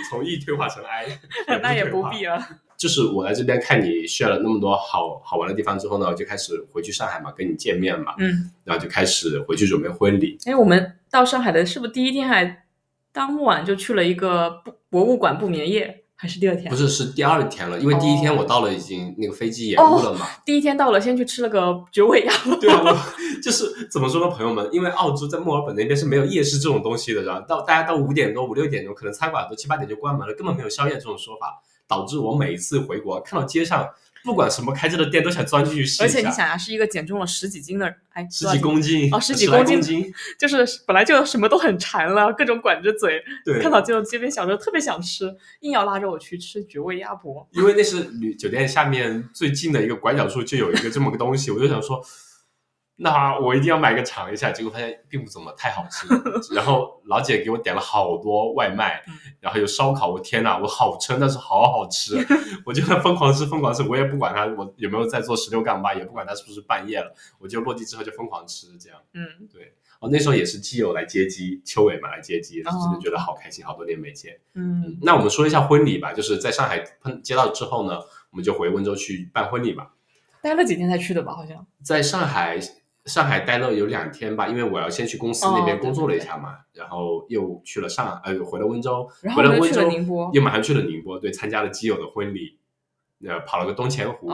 [0.08, 1.18] 从 E 退化成 I，
[1.60, 2.40] 那也不必了。
[2.76, 10.36] 就是我来这边看你 share 了那么多好好玩的地方之后呢，我就开始回去上海嘛，跟你见面嘛，嗯，然后就开始回去准备婚礼。
[10.44, 12.64] 哎，我们到上海的是不是第一天还
[13.12, 16.68] 当晚就去了一个不博物馆不眠夜，还是第二天？
[16.68, 20.26] 不是，是第二天了，因为第一天哦我到了，已经那个飞机延误了嘛。
[20.44, 22.32] 第一天到了，先去吃了个九尾鸭。
[22.60, 33.88] 对啊，我就是怎么说呢，朋友们，因为澳洲在墨尔本那边是没有夜市这种东西的，然后到大家到五点多、五六点钟，可能餐馆都七八点就关门了，根本没有宵夜这种说法，导致我每一次回国看到街上
[34.24, 36.04] 不管什么开着的店，都想钻进去试一下。
[36.04, 39.76] 而且你想呀、是一个减重了十几斤的，哎，十几公斤哦十几公斤。
[39.76, 45.26] 公斤，就是本来就什么都很馋了，各种管着嘴，对，看到这种街边小吃特别想吃，
[45.60, 47.46] 硬要拉着我去吃绝味鸭脖。
[47.52, 52.02] 因为那是旅酒店下面最近的一个拐角处就有一个这么个东西，我就想说，
[52.96, 54.52] 那我一定要买个尝一下。
[54.52, 56.06] 结果发现并不怎么太好吃，
[56.54, 62.16] 然后老姐给我点了好多外卖嗯，然后有烧烤，我天呐，我好撑，但是好好吃，
[62.64, 68.98] 我就疯狂吃疯狂吃，我也不管它我有没有在做十六杠八，也不管它是不是半夜了，我就落地之后就疯狂吃这样。
[69.12, 74.38] 嗯，对哦，那时候也是基友来接机，秋伟嘛来接机，哦真的觉得好开心，好多年没见。
[74.54, 77.98] 嗯，那我们说一下婚礼吧，就是在上海碰接到之后呢，
[78.30, 79.88] 我们就回温州去办婚礼嘛。
[80.42, 81.32] 待了几天才去的吧？
[81.34, 81.66] 好像。
[81.82, 82.60] 在上海，
[83.06, 92.58] 上海待了有两天吧，因为我要先去公司那边工作了一对下嘛，然后又去了上海，呃，回了温州，然后又去了回了温州，宁波又马上去了宁波，对，参加了基友的婚礼，
[93.26, 94.30] 呃，跑了个东钱湖，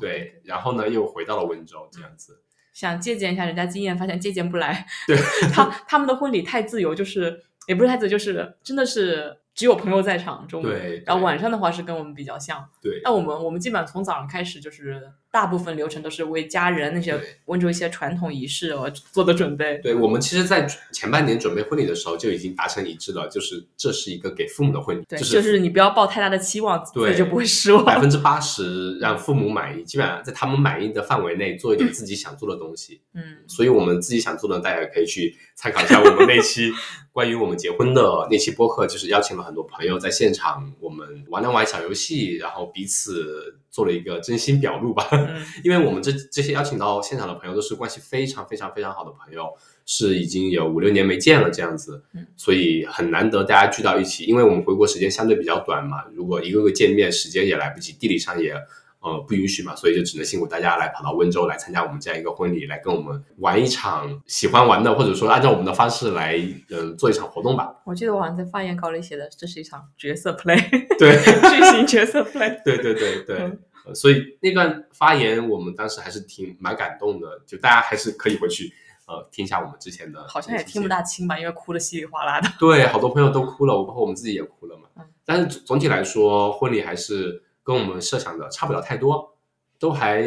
[0.00, 2.42] 对，然后呢又回到了温州，这样子。
[2.72, 4.86] 想借鉴一下人家经验，发现借鉴不来。
[5.06, 5.16] 对，
[5.52, 10.64] 他他们的婚礼太自由，就是也不是太自由，就是真的是只有朋友在场中午。
[10.64, 12.68] 对然后晚上的话是跟我们比较像。
[12.80, 19.78] 对，那我们我们基本上从早上开始就是大部分流程都是为家人那些温州一些传统仪式而做的准备。
[19.82, 27.84] 对我们其实，在前半年准备婚礼的时候就已经达成一致了，就是这是一个给父母的婚礼，对，就就是你不要抱太大的期望，自对己就不会失望。
[27.84, 33.00] 百分之八十让父母满意，基本上在他们满意的范围内做一点自己想做的东西。
[33.14, 36.70] 嗯，所以我们自己想做的，大家可以去参考一下我们那期
[37.12, 45.06] 关于我们结婚的那期播客，就是邀请了很多朋友在现场，我们玩了玩小游戏，然后彼此做了一个真心表露吧。
[45.12, 49.46] 嗯 因为我们这这些邀请到现场的朋友都是关系非常非常非常好的朋友，
[49.86, 54.24] 是已经有五六年没见了这样子嗯，所以很难得大家聚到一起。
[54.24, 58.52] 因为我们回国时间相对比较短嘛，如果一个个见面，时间也来不及，地理上也
[59.00, 66.36] 呃不允许嘛，所以就只能辛苦大家来跑到温州来参加我们这样一个婚礼，来跟我们玩一场喜欢玩的，或者说按照我们的方式来
[66.70, 67.76] 嗯、呃做一场活动吧。
[67.86, 70.58] 我记得我好像在发言稿里写的，这是一场角色 play，
[70.98, 71.16] 对。
[71.48, 72.60] 剧情角色 play。
[72.64, 73.58] 对对对对嗯，
[73.88, 78.72] 呃所以那段发言我们当时还是挺蛮感动的，就大家还是可以回去
[79.06, 80.88] 呃听一下我们之前的，好像也听不。
[80.88, 82.48] 大清吧，因为哭的稀里哗啦的。
[82.60, 84.88] 对，好多朋友都哭了，包括我们自己也哭了嘛。
[84.96, 89.36] 嗯但是总总体来说，婚礼还是跟我们设想的差不了太多，
[89.78, 90.22] 都还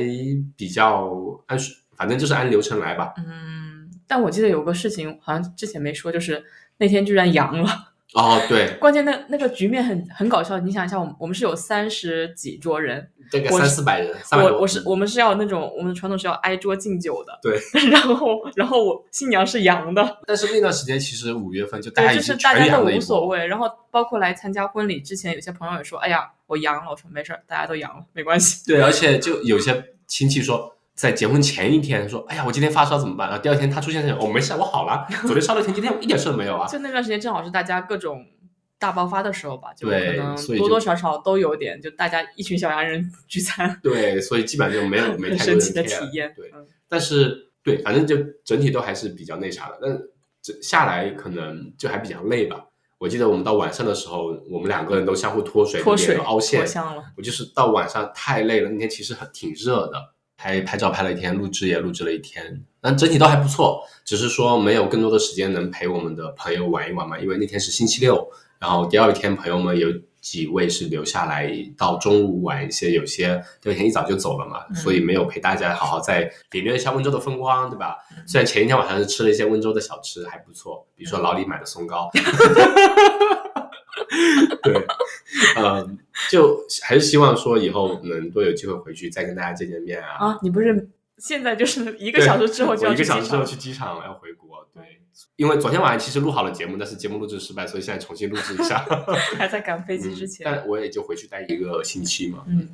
[0.55, 3.13] 比较按顺，反正就是按流程来吧。
[3.17, 6.43] 嗯，但我记得有个事情好像之前没说，就是
[6.77, 7.90] 那天居然阳了。
[8.13, 14.45] 哦，对，关键那那个局面很很搞笑，你想一下，我们我们是有三十几桌人，大概三四百人，三百。
[14.45, 17.57] 我我是我们是要那种我们的传统是要挨桌敬酒的，对。
[17.89, 22.83] 然后然后我新娘是阳的，但是那段时间其实五月份就大家就是大家都。
[22.83, 23.47] 无所谓。
[23.47, 26.91] 然后包括来参加婚礼之前，有些朋友也说，哎呀，我阳了。
[26.91, 28.63] 我说没事儿，大家都阳了，没关系。
[28.67, 33.27] 对，而且就有些亲戚说，在结婚前一天说，哎呀，我今天发烧怎么办？
[33.27, 36.67] 然后第二天他出现这种，哦，没事，我好了，昨天烧了一天，今天我一点事都没有啊。
[36.67, 38.23] 就那段时间正好是大家各种
[38.77, 46.31] 大爆发的时候吧，就可对能多多少少都有点，就大家一群小洋人 聚餐，对，所以基本上就没有 没太多人神奇的体验。
[46.37, 49.97] 对，嗯但是对，反正就整体都还是比较那啥的，但
[50.39, 52.65] 这下来可能就还比较累吧。
[52.99, 56.63] 我记得我们到晚上的时候，我们两个人都相互脱水，脱水凹陷。
[57.17, 68.27] 我就是到晚上太累了，那天其实很挺热的，拍拍照拍了一天，录制也录制了一天，但整体都还不错，只是说没有更多的时间能陪我们的朋友玩一玩嘛，因为那天是星期六，
[68.57, 69.87] 然后第二天朋友们有
[70.19, 77.97] 几位是留下来到中午玩一些，有些第二天一早就走了嘛，嗯所以没有陪大家好好再领略一下温州的风光，对吧？
[78.17, 82.09] 嗯 虽然前一天晚上是吃了一些温州的小吃，还不错，比如说老李买的松糕。
[84.63, 84.73] 对，
[85.57, 85.97] 嗯，
[86.29, 90.27] 就还是希望说以后能多有机会回去再跟大家见见面啊。
[90.27, 94.67] 啊，你不是现在就是一个小时之后就要我一个小时之后去机场要回国。
[94.73, 95.01] 对，
[95.35, 98.85] 因为昨天晚上其实录好了节目，但是节目录制失败，所以现在重新录制一下。
[99.37, 100.41] 还在赶飞机之嗯前。
[100.45, 102.43] 但我也就回去待一个星期嘛。
[102.47, 102.69] 嗯，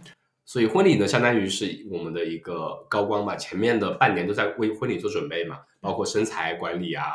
[0.46, 3.36] 所以婚礼呢，相当于是我们的一个高光吧。
[3.36, 7.06] 前面的半年都在为婚礼做准备嘛，包括身材管理啊，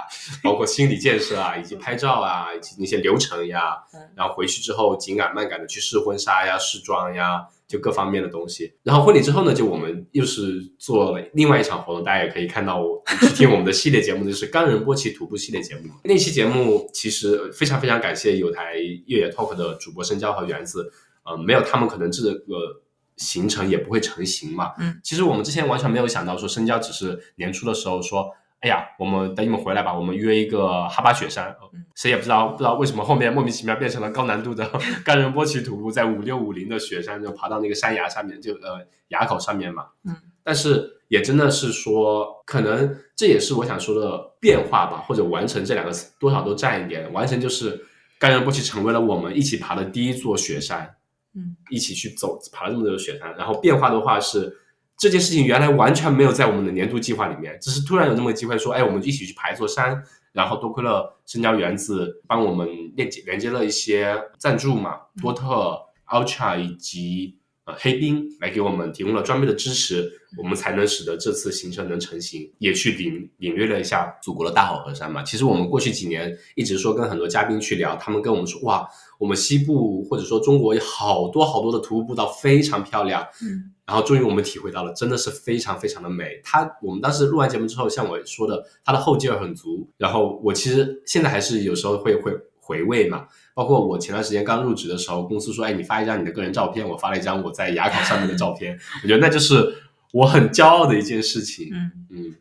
[0.42, 4.00] 包括心理建设啊，以及拍照啊，以及那些流程呀嗯。
[4.16, 8.72] 然后回去之后紧赶慢赶的去试婚纱呀、试妆呀，就各方面的东西。
[8.82, 15.90] 然后婚礼之后呢，就我们又是做了另外一场活动，大家也可以看到我去听我们的系列节目，就是冈仁波齐徒步系列节目。
[16.04, 20.90] 那期节目其实非常非常感谢有台越野 Talk 的主播深交和园子，
[21.24, 22.80] 呃，没有他们可能这个
[23.16, 24.72] 行程也不会成型嘛。
[24.78, 28.30] 嗯，其实我们之前完全没有想到说深交只是年初的时候说，
[28.62, 31.54] 哎呀，我们等你们回来吧，我们约一个哈巴雪山。
[31.94, 34.66] 谁也不知道不知道为什么后面莫名其妙变成了高难度的
[35.04, 39.86] 冈仁波齐徒步，在五六五零的雪山就爬到那个山崖上面，就呃崖口上面嘛。
[40.04, 47.12] 嗯，但是也真的是说，可能这也是我想说的变化吧，或者完成这两个词多少都占一点。
[47.12, 47.84] 完成就是
[48.18, 50.94] 冈仁波齐成为了我们一起爬的第一座雪山。
[51.34, 54.56] 嗯，一起去走爬了这么多雪山，然后变化的话是
[54.98, 60.02] 这件事情原来完全没有在我们的年度计划里面，只是突然有那么个机会说，哎，我们一起去爬一座山，
[60.32, 65.78] 然后多亏了深交园子帮我们链接连接了一些赞助嘛，多特、
[66.08, 67.38] Ultra 以及
[67.72, 75.22] 呃黑冰来给我们提供了装备的支持，我们才能使得这次行程能成型，也去领领略了一下祖国的大好河山嘛。
[75.22, 78.86] 其实我们过去几年一直说跟很多嘉宾去聊，他们跟我们说，哇，
[79.18, 86.40] 我们西部或者说中国有好多好多的徒步步道非常漂亮，嗯，然后终于我们体会到了，真的是非常非常的美。
[86.44, 89.88] 它我们当时录完节目之后，像我说的，它的后劲儿很足。
[89.96, 99.74] 然后我其实现在还是有时候会会回味嘛，包括我前段时间刚入职的时候，公司说，哎，你发一张你的个人照片，我发了一张我在雅考上面的照片，我觉得那就是
[100.12, 101.70] 我很骄傲的一件事情。
[101.72, 102.34] 嗯，嗯，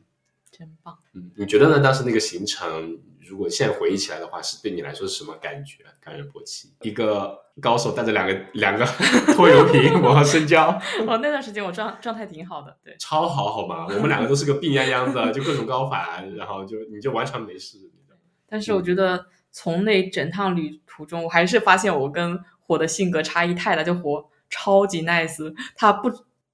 [0.52, 0.98] 真棒。
[1.14, 1.80] 嗯，你觉得呢？
[1.80, 2.98] 当时那个行程，
[3.28, 5.84] 如果现在回忆起来的话，是对你来说是什么感觉？
[6.00, 8.84] 感人勃起，一个高手带着两个两个
[9.36, 10.70] 拖油瓶，我和深交，
[11.06, 13.86] 哦，那段时间我状状态挺好的，对，超好，好吗？
[13.86, 17.78] 我们两个都是个病殃殃的，就各种高反，然后就你就完全没事。
[18.50, 26.10] 但是我觉得从那整趟旅途中，我还是发现我跟火的性格差异太大，就火超级 nice，他不，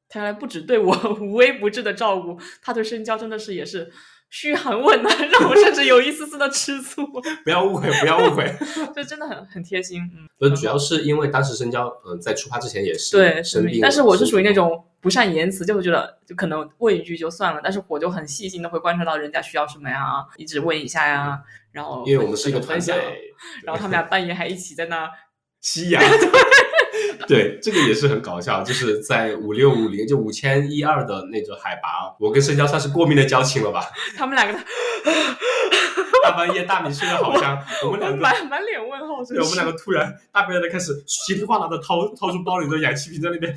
[0.10, 3.92] 他不止对我 无微不至的照顾，他对深交真的是也是。
[4.30, 7.06] 嘘寒问暖，让我甚至有一丝丝的吃醋。
[7.44, 8.46] 不要误会，不要误会，
[8.96, 10.02] 就真的很很贴心。
[10.16, 21.40] 嗯，不，主要是因为当时深交，嗯，在出发之前也是对生病，但是我是属于那种不善言辞，就会觉得就可能问一句就算了，但是我就很细心的会观察到人家需要什么呀，一直问一下呀，
[21.72, 25.10] 然后因为我们是一个团队，然后他们俩半夜还一起在那
[25.62, 26.02] 吸氧。
[26.02, 26.10] 对，
[27.62, 33.86] 这个也是很搞笑，就是在五六五零就五千一二的那种海拔，我跟深交算是过命的交情了吧？
[34.16, 34.54] 他们两个
[36.24, 39.24] 大半夜大米睡得好香，我们两个满满脸问号。
[39.24, 43.56] 对，我们两个突然大半夜的开始稀里哗啦的掏掏出包里的氧气瓶在那边，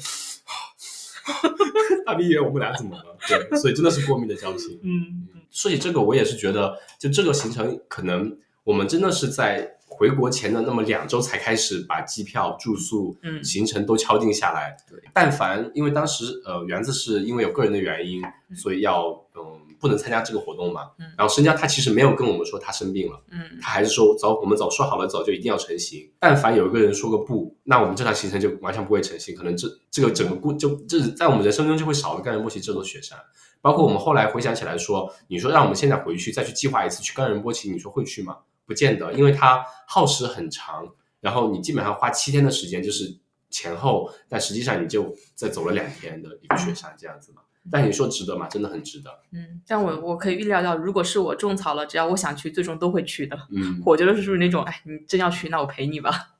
[2.07, 3.17] 大米以为我们俩怎么了？
[3.29, 4.79] 对，所以真的是过命的交情。
[4.83, 9.77] 嗯，说起这个，我也是觉得，就这个行程，可能我们真的是在。
[10.01, 14.75] 回国前的那么两周才开始把机票、住宿、嗯行程都敲定下来。
[14.89, 18.23] 对，但凡因为当时呃园子是因为有个人的原因，
[18.57, 19.43] 所以要嗯
[19.79, 20.89] 不能参加这个活动嘛。
[20.99, 21.05] 嗯。
[21.19, 26.11] 然后申家他其实没有跟我们说他生病了，嗯，他还是说走，我们走，说好了走就一定要成行。
[26.19, 29.37] 但凡有一个人说个不，那我们这趟行程就完全不会成行。
[29.37, 33.19] 可能这这个整个故就这在我们人生中就会少了冈仁波齐这座雪山。
[33.61, 38.39] 包括我们后来回想起来说，你说让我们现在回去再去计划一次去冈仁波齐，你说会去吗？
[38.71, 40.87] 不见得，因为它耗时很长，
[41.21, 43.19] 然后你基本上花七天的时间就是
[43.51, 47.43] 前后，但实际上你就在走了两天的一个雪山这样子嘛。
[47.69, 48.47] 但你说值得吗？
[48.47, 49.11] 真的很值得。
[49.33, 53.37] 嗯，但我我可以预料到，如果是我种草了，只要我想去，最终都会去的。
[53.51, 56.37] 嗯，我觉得是属于那种，哎，你真要去，那我陪你吧，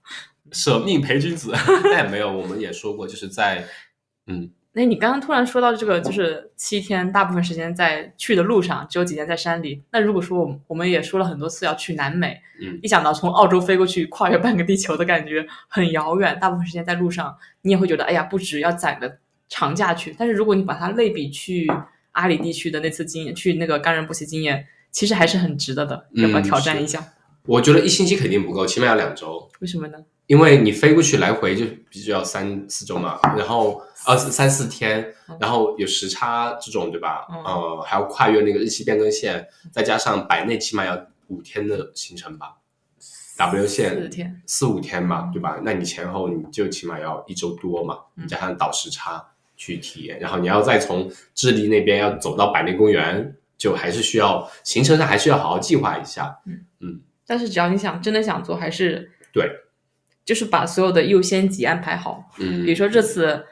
[0.53, 1.51] 舍命陪君子。
[1.91, 3.67] 但也没有，我们也说过，就是在
[4.29, 4.53] 嗯。
[4.73, 9.83] 那你刚刚突然说到这个，就是七天，大部分时间在去的路上，只有几天在山里。
[9.91, 20.15] 那如果说我们我们也说了很多次要去南美，嗯，一想到从澳洲飞过去，跨越半个地球的感觉很遥远，大部分时间在路上，你也会觉得，哎呀，不值，要攒个长假去。
[20.17, 21.67] 但是如果你把它类比去
[22.13, 27.05] 阿里地区的那次经验，去那个冈仁波齐经验，其实还是很值得的，要不要挑战一下？
[27.47, 29.51] 我觉得一星期肯定不够，起码要两周。
[29.59, 29.99] 为什么呢？
[30.31, 37.27] 因为你飞过去来回就必须要三四周嘛，然后呃三四天，然后有时差这种对吧？
[37.45, 42.55] 呃，还要跨越那个日期变更线，再加上百内起码要五天的行程吧
[43.39, 45.59] ，W 线四天四五天嘛，对吧？
[45.65, 49.21] 那你前后你就起码要一周多嘛，加上倒时差
[49.57, 56.39] 去体验，然后你要再从智利那边要走到百内公园，就还是需要行程上还是要好好计划一下。
[56.47, 59.51] 嗯嗯，但是只要你想真的想做，还是对。
[60.31, 63.45] 就是把所有的优先级安排好，嗯，比如说这次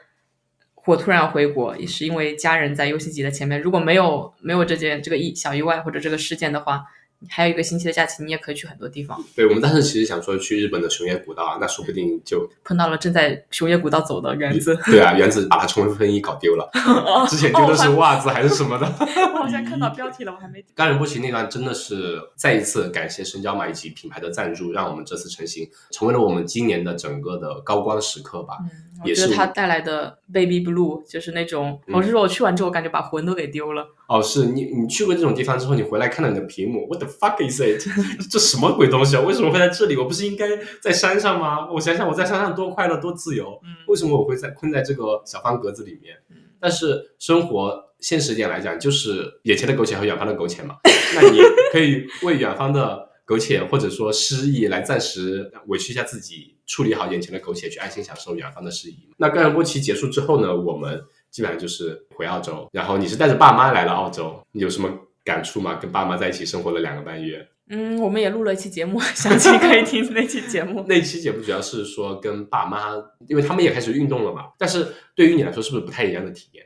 [0.85, 3.61] 我突然回国，也是因为家人在优先级的前面。
[3.61, 6.85] 如果没有没有这件这个意小意外或者这个事件的话。
[7.27, 9.21] 还有一个星期的假期，你也可以去很多地方。
[9.35, 14.77] 对我们当时其实想说去日本的熊野古道啊，那说不定就碰到了正在熊野古道走的原子。
[14.87, 16.69] 对啊，原子把它冲锋衣搞丢了，
[17.27, 18.85] 之前丢的是袜子还是什么的。
[19.33, 20.63] 我好像看到标题了，我还没。
[20.73, 28.55] 冈仁波齐那段真的是再一次感谢深交嘛以及品牌的赞助，让我们这次成型成为了我们今年的整个的高光时刻吧。
[28.61, 33.85] 嗯，我觉得它带来的 baby blue 就是那种，我是说我去完之后感觉把魂都给丢了。
[34.09, 37.07] 哦，是你你去过这种地方之后，你回来看到你的屏幕，，What the。
[37.19, 37.83] fuck is it？
[38.31, 39.21] 这什么鬼东西啊？
[39.21, 39.97] 为什么会在这里？
[39.97, 40.47] 我不是应该
[40.81, 41.69] 在山上吗？
[41.69, 43.59] 我想想，我在山上多快乐，多自由。
[43.87, 46.15] 为什么我会在困在这个小方格子里面？
[46.61, 50.77] 但是生活现实点来讲，就是眼前的苟且和远方的苟且嘛。
[51.15, 51.39] 那你
[51.71, 58.97] 可以为远方的苟且或者说失意来暂时委屈一下自己，处理好眼前的苟且，去安心享受远方的失意。
[59.17, 60.55] 那冈仁波齐结束之后呢？
[60.55, 64.89] 我们基本上就是回澳洲，然后你是带着爸妈来了澳洲，你有什么？
[65.25, 67.47] 感触吗，跟爸妈在一起生活了两个半月。
[67.67, 70.83] 嗯，我们也录了一期节目，详细可以听那期节目。
[70.89, 72.95] 那期节目主要是说跟爸妈，
[73.27, 74.45] 因为他们也开始运动了嘛。
[74.57, 76.65] 但是对于你来说，是不是不太一样的体验？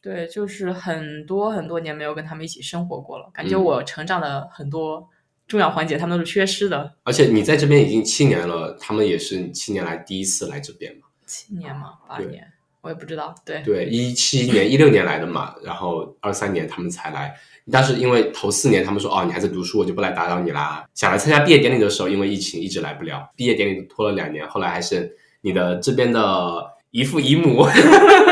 [0.00, 5.08] 对，就是很多很多年没有跟他们一起生活过了，感觉我成长的很多
[5.48, 6.94] 重要环节，他们都是缺失的。
[7.02, 11.08] 而且你在这边已经七年了，他们也是七年来第一次来这边嘛？
[11.26, 11.94] 七年嘛？
[12.06, 12.46] 八年？
[12.80, 13.34] 我也不知道。
[13.44, 17.34] 对对，一七年、一六年来的嘛，然后二三年他们才来。
[17.70, 20.84] 但是因为头四年他们说哦你还在读书，我就不来打扰你啦。
[20.94, 24.48] 想来参加毕业典礼的时候，因为疫情一直来不了，毕业典礼拖了两年。
[24.48, 27.66] 后来还是你的这边的姨父姨母，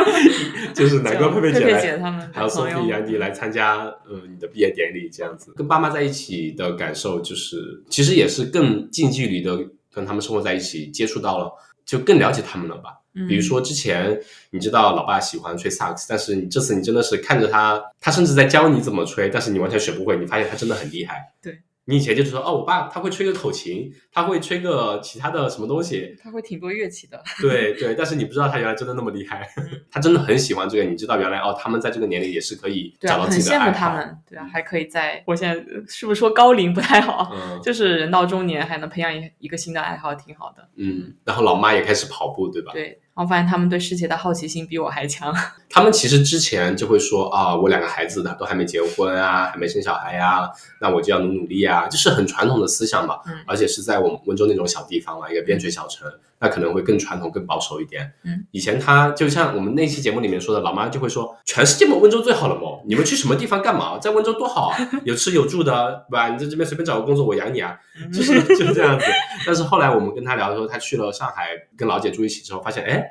[0.74, 9.58] 就是南哥、佩佩姐来，姐他们还有 Sophie、杨迪来参加嗯你的毕业典礼，这样子跟爸妈在一起的感受，就是其实也是更近距离的
[9.92, 11.52] 跟他们生活在一起，接触到了，
[11.86, 12.90] 就更了解他们了吧。
[13.26, 14.20] 比如说之前
[14.50, 21.32] 你知道老爸喜欢吹萨克斯，但是你这次你真的是看着他，他甚至在教你怎么吹，但是你完全学不会，你发现他真的很厉害。
[21.40, 21.58] 对。
[21.88, 27.22] 你以前就是说哦，我爸他会吹个口琴，他会吹个其他的什么东西，他会挺多乐器的。
[27.40, 29.48] 对对，但是你不知道他原来真的那么厉害，
[29.90, 30.84] 他真的很喜欢这个。
[30.84, 33.64] 你知道原来哦，他们在这个年龄也是可以找到自己的爱好。
[33.66, 35.54] 很羡慕他们，对啊，还可以在我现在
[35.86, 37.30] 是不是说高龄不太好？
[37.32, 40.68] 嗯，就是人到中年还能培养一一个新的爱好，挺好的。
[40.76, 42.72] 嗯，然后老妈也开始跑步，对吧？
[42.72, 43.00] 对。
[43.16, 45.34] 然后发现他们对世界的好奇心比我还强。
[45.70, 50.50] 他们其实之前就会说啊，我两个孩子的都还没结婚啊，还没生小孩呀，
[50.82, 53.18] 那我就要努努力啊，就是很传统的思想嘛。
[53.26, 53.32] 嗯。
[53.46, 56.06] 而且是在我们温州那种小地方嘛，一个边陲小城，
[56.38, 58.12] 那可能会更传统、更保守一点。
[58.24, 58.46] 嗯。
[58.50, 63.98] 以前他就像我们那期节目里面说的，老妈就会说，全世界嘛，温州最好了嘛，你们去什么地方干嘛？
[63.98, 66.28] 在温州多好啊， 有吃有住的，对吧？
[66.28, 67.76] 你在这边随便找个工作，我养你啊，
[68.12, 69.04] 就是就是这样子。
[69.46, 73.08] 但是后来我们跟他聊的时候，他去了上海，跟老姐住一起之后，发现哎。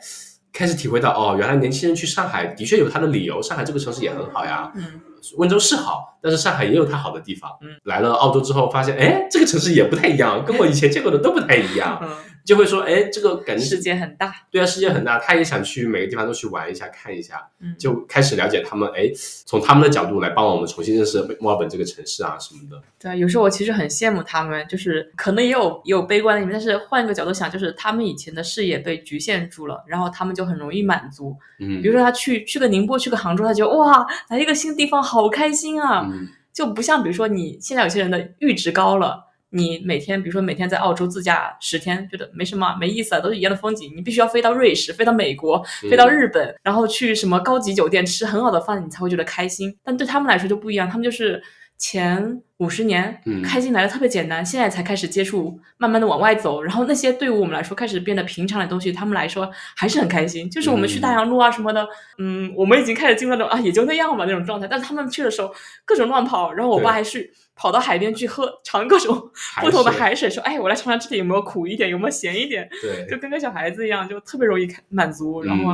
[0.58, 3.42] 开始体会到哦，原来年轻人去上海的确有他的理由。
[3.42, 5.02] 上海这个城市也很好呀，嗯，
[5.36, 7.52] 温州是好，但是上海也有它好的地方。
[7.62, 12.00] 嗯，来了澳洲之后发现，哎，这个城市也不太一样，跟我以前见过的都不太一样。
[12.02, 12.10] 嗯。
[12.46, 19.10] 就会说，哎，这个感觉世界很大，对啊，世界很大，他也想去每个地方都去玩一下，看一下，嗯，就开始了解他们，哎，
[19.48, 22.80] 从他们的角度来帮我们重新认识墨尔本这个城市啊什么的。
[23.00, 31.36] 对，有时候我其实很羡慕他们，就是可能也有也有悲观的一面，但是换一个角度想，就是他们以前的视野被局限住了，然后他们就很容易满足。
[31.60, 36.08] 嗯，比如说他去去个宁波，去个杭州，他觉得哇，来一个新地方，好开心啊，
[36.56, 39.24] 就不像比如说你现在有些人的阈值高了。
[39.52, 43.94] 你每天，比如说每天在澳洲自驾十天，觉得没什么，没意思啊，都是一样的风景。
[43.96, 49.74] 你必须要飞到瑞士，飞到美国，飞到日本，然后去什么高级酒店吃很好的饭，你才会觉得开心。
[49.82, 51.42] 但对他们来说就不一样，他们就是
[51.78, 56.64] 前五十年开心来的特别简单，现在才开始接触，慢慢的往外走。
[56.64, 60.50] 然后那些对于我们来说开始变得平常的东西，他们来说还是很开心。
[60.50, 64.68] 就是我们去大洋路啊什么的，嗯，我们已经开始进入那种啊也就那样吧那种状态。
[64.68, 65.54] 但是他们去的时候
[65.84, 67.32] 各种乱跑，然后我爸还是。
[67.58, 75.72] 跑到海边去喝尝各种不同的海水，说：“哎，我来尝尝这里有没有苦一点，有没有咸一点。”对，就跟个小孩子一样，就特别容易满足，然后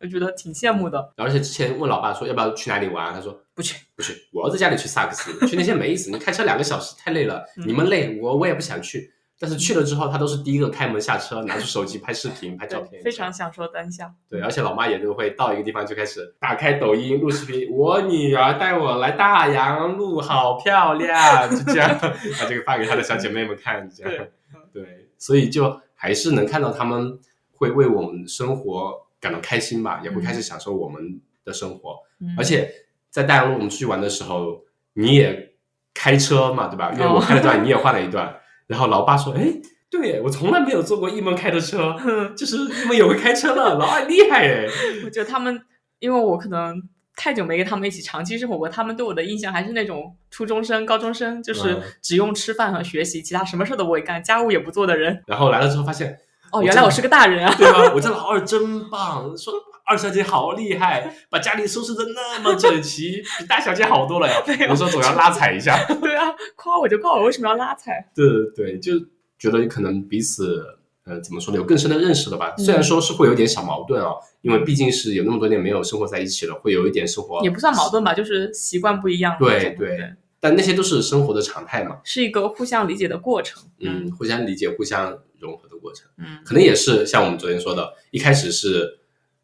[0.00, 1.12] 我觉得挺羡慕的。
[1.16, 9.12] 而且之前问老爸说要不要去哪里玩，他说不去，不去，我要在家里去萨克斯，去那些没意思，你开车两个小时太累了，你们累，我我也不想去。
[9.42, 14.12] 但是去了之后，他都是第一个开门下车，拿出手机拍视频、拍照片，非常享受当下。
[14.28, 17.70] 对，而且老妈也都会到一个地方就开始打开抖音录视频。
[17.70, 21.88] 我女儿带我来大洋路，好漂亮，就这样
[22.38, 24.26] 把这个发给她的小姐妹们看，这样
[24.74, 27.18] 对，所以就还是能看到他们
[27.54, 31.96] 会为我们生活感到开心吧，也会开始享受我们的生活。
[32.36, 32.72] 而且
[33.10, 34.62] 在大洋路我们出去玩的时候，
[34.94, 35.54] 你也
[35.94, 36.92] 开车嘛，对吧？
[36.92, 38.36] 因为我开了段，你也换了一段。
[38.66, 39.52] 然后老爸说：“哎，
[39.90, 41.96] 对我从来没有坐过一梦开的车，
[42.36, 44.66] 就是一梦也会开车了，老二厉害哎！
[45.04, 45.60] 我觉得他们，
[45.98, 46.80] 因为我可能
[47.16, 55.20] 太久没跟他们一起长期生活过，他们对我的印象还是那种初中生、高中生，就是只用吃饭和学习，其他什么事都不会干，家务也不做的人。
[55.26, 56.16] 然后来了之后发现，
[56.52, 57.54] 哦，原来我是个大人啊！
[57.56, 57.92] 对吧？
[57.94, 59.54] 我家老二真棒，说
[59.86, 64.42] 二小姐好厉害，把家里收拾的那么整齐，比大小姐好多了呀！
[64.68, 65.84] 有时候总要拉踩一下。
[66.00, 68.08] 对啊，夸我就夸我，为什么要拉踩？
[68.14, 68.98] 对对对，就
[69.38, 70.64] 觉得可能彼此，
[71.04, 72.54] 呃，怎么说呢，有更深的认识了吧？
[72.56, 79.36] 虽然说是会有点小矛盾啊，因为毕竟是有那么多年没有生活在一起了，会有一点生活也不算矛盾吧，就是习惯不一样。
[79.38, 83.62] 对对，但那些都是生活的常态嘛，是一个互相理解的过程。
[83.78, 86.08] 嗯，互相理解、互相融合的过程。
[86.18, 88.96] 嗯，可能也是像我们昨天说的，一开始是。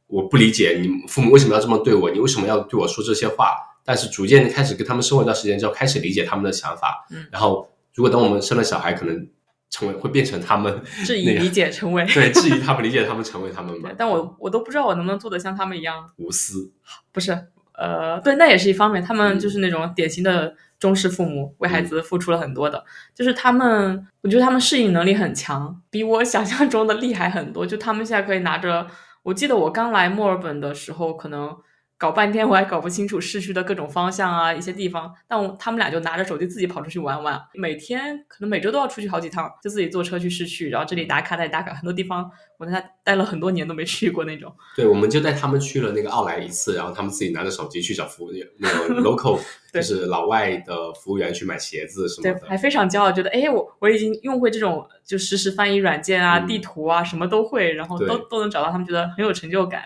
[0.09, 3.57] 我不理解你父母为什么要这么对我，你为什么要对我说这些话？
[3.85, 7.05] 但是逐渐开始跟他们生活一段时间之后，开始理解他们的想法。
[7.11, 9.27] 嗯，然后如果等我们生了小孩，可能
[9.69, 13.91] 成为会变成他们 质疑理解成为对质疑他们理解他们成为他们嘛？
[13.99, 16.71] 但我我都不知道我能不能做的像他们一样无私。
[17.11, 19.03] 不是，呃，对，那也是一方面。
[19.03, 22.85] 他们就是那种典型的中式父母，为孩子付出了很多的。
[23.15, 27.67] 就是他们，我觉得他们适应能力很强，比我想象中的厉害很多。
[27.67, 28.87] 就他们现在可以拿着。
[29.23, 31.57] 我记得我刚来墨尔本的时候，可能
[31.99, 35.15] 搞半天我还搞不清楚市区的各种方向啊，一些地方。
[35.27, 44.55] 但我他们俩就拿着手机自己跑出去玩玩，每天可能每周都要出去好几趟，就自己坐车去市区，然后这里打卡那里打卡，很多地方我在那待了很多年都没去过那种。
[44.77, 49.41] 对，我们就带他们去了那个奥莱一次，然后他们自己拿着手机去找服务员，那个 local
[49.73, 52.47] 就是老外的服务员去买鞋子什么对，的。
[52.47, 59.83] 还非常骄傲，觉得哎，我我已经用会这种就实时翻译软件啊、嗯地图啊，什么都会，然后都都能找到，他们觉得很有成就感。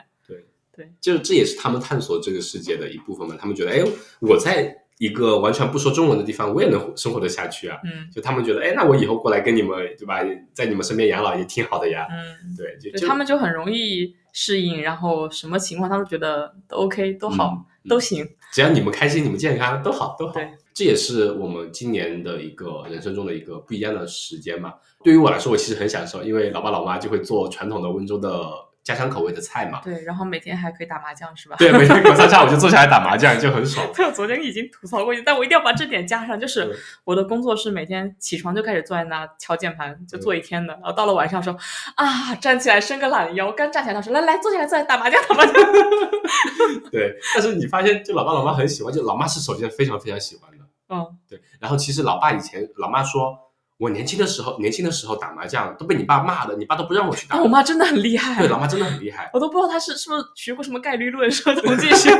[1.00, 3.36] 就是这也是他们探索这个世界的一部分嘛。
[3.38, 3.82] 他们觉得，哎，
[4.20, 7.78] 我在一个完全不说中文的地方，我也能生活得下去啊。
[7.84, 10.20] 嗯就他们觉得，哎，那我以后过来跟你们，对吧，
[10.52, 12.06] 在你们身边养老也挺好的呀。
[12.10, 18.28] 嗯，对，就对就他们就很容易适应，然后什么情况他们觉得都 OK 都好、嗯都行。
[18.52, 20.34] 只要你们开心，你们健康都好都好。
[20.34, 24.74] 对，这也是我们今年的一个人生中的一个不一样的时间嘛。
[25.02, 28.50] 对于我来说，我其实很享受，因为老爸老妈就会做传统的温州的
[28.82, 29.80] 家乡口味的菜嘛。
[29.84, 31.56] 对，然后每天还可以打麻将，是吧？
[31.58, 33.86] 对，每天隔三差五就坐下来打麻将， 就很爽。
[33.94, 41.56] 对，我昨天已经吐槽过一次，但我一定要把这点加上，就是我的工作是每天起床就开始坐在那敲键盘，就坐一天的，然后到了晚上说
[41.96, 45.54] 啊，站起来伸个懒腰，刚站起来他说来来坐下来坐下来打麻将打麻将，
[46.90, 50.58] 对，但是你发现，就老爸老妈很喜欢，就老妈是首先非常非常喜欢的。
[50.92, 53.38] 嗯，对，然后其实老爸以前，老妈说
[53.80, 57.36] 我年轻的时候，年轻的时候打麻将都被你爸骂的，你爸都不让我去打。
[57.36, 62.10] 但我妈真的很厉害对，，老妈真的很厉害，我都不知道她是是不是学过什么概率论、什么统计学，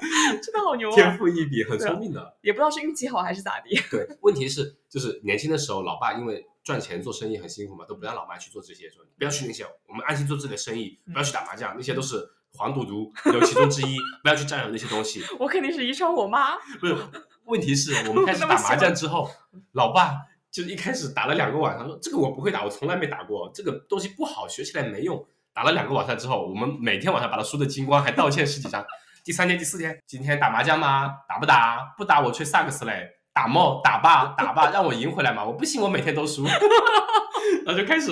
[0.40, 1.16] 真的好牛啊天啊！
[1.18, 2.34] 赋异禀，很聪明的。
[2.40, 3.78] 也不知道是运气好还是咋地。
[3.90, 15.22] 对，问题是就是年轻的时候，老爸因为赚钱做生意很辛苦嘛，都不让老妈去做这些，说不要去那些，我们安心做自己的生意，不要去打麻将，那些都是黄赌毒，有其中之一， 不要去占有那些东西。
[15.38, 16.96] 我肯定是遗传我妈，不是，
[17.44, 19.30] 问题是我们开始打麻将之后，
[19.72, 20.14] 老爸
[20.50, 25.24] 就是一开始打了两个晚上，说这个我不会打，我从来没打过，这个东西不好，学起来没用。
[25.52, 28.84] 打了两个晚上之后，我们每天晚上把他输的精光，还道歉十几张。
[29.24, 31.12] 第三天、第四天，今天打麻将吗？
[31.28, 31.94] 打不打？
[31.96, 33.08] 不打我吹萨克斯嘞。
[33.32, 35.44] 打嘛，打吧，打吧，让我赢回来嘛！
[35.44, 36.44] 我不信，我每天都输。
[37.64, 38.10] 然后就开始，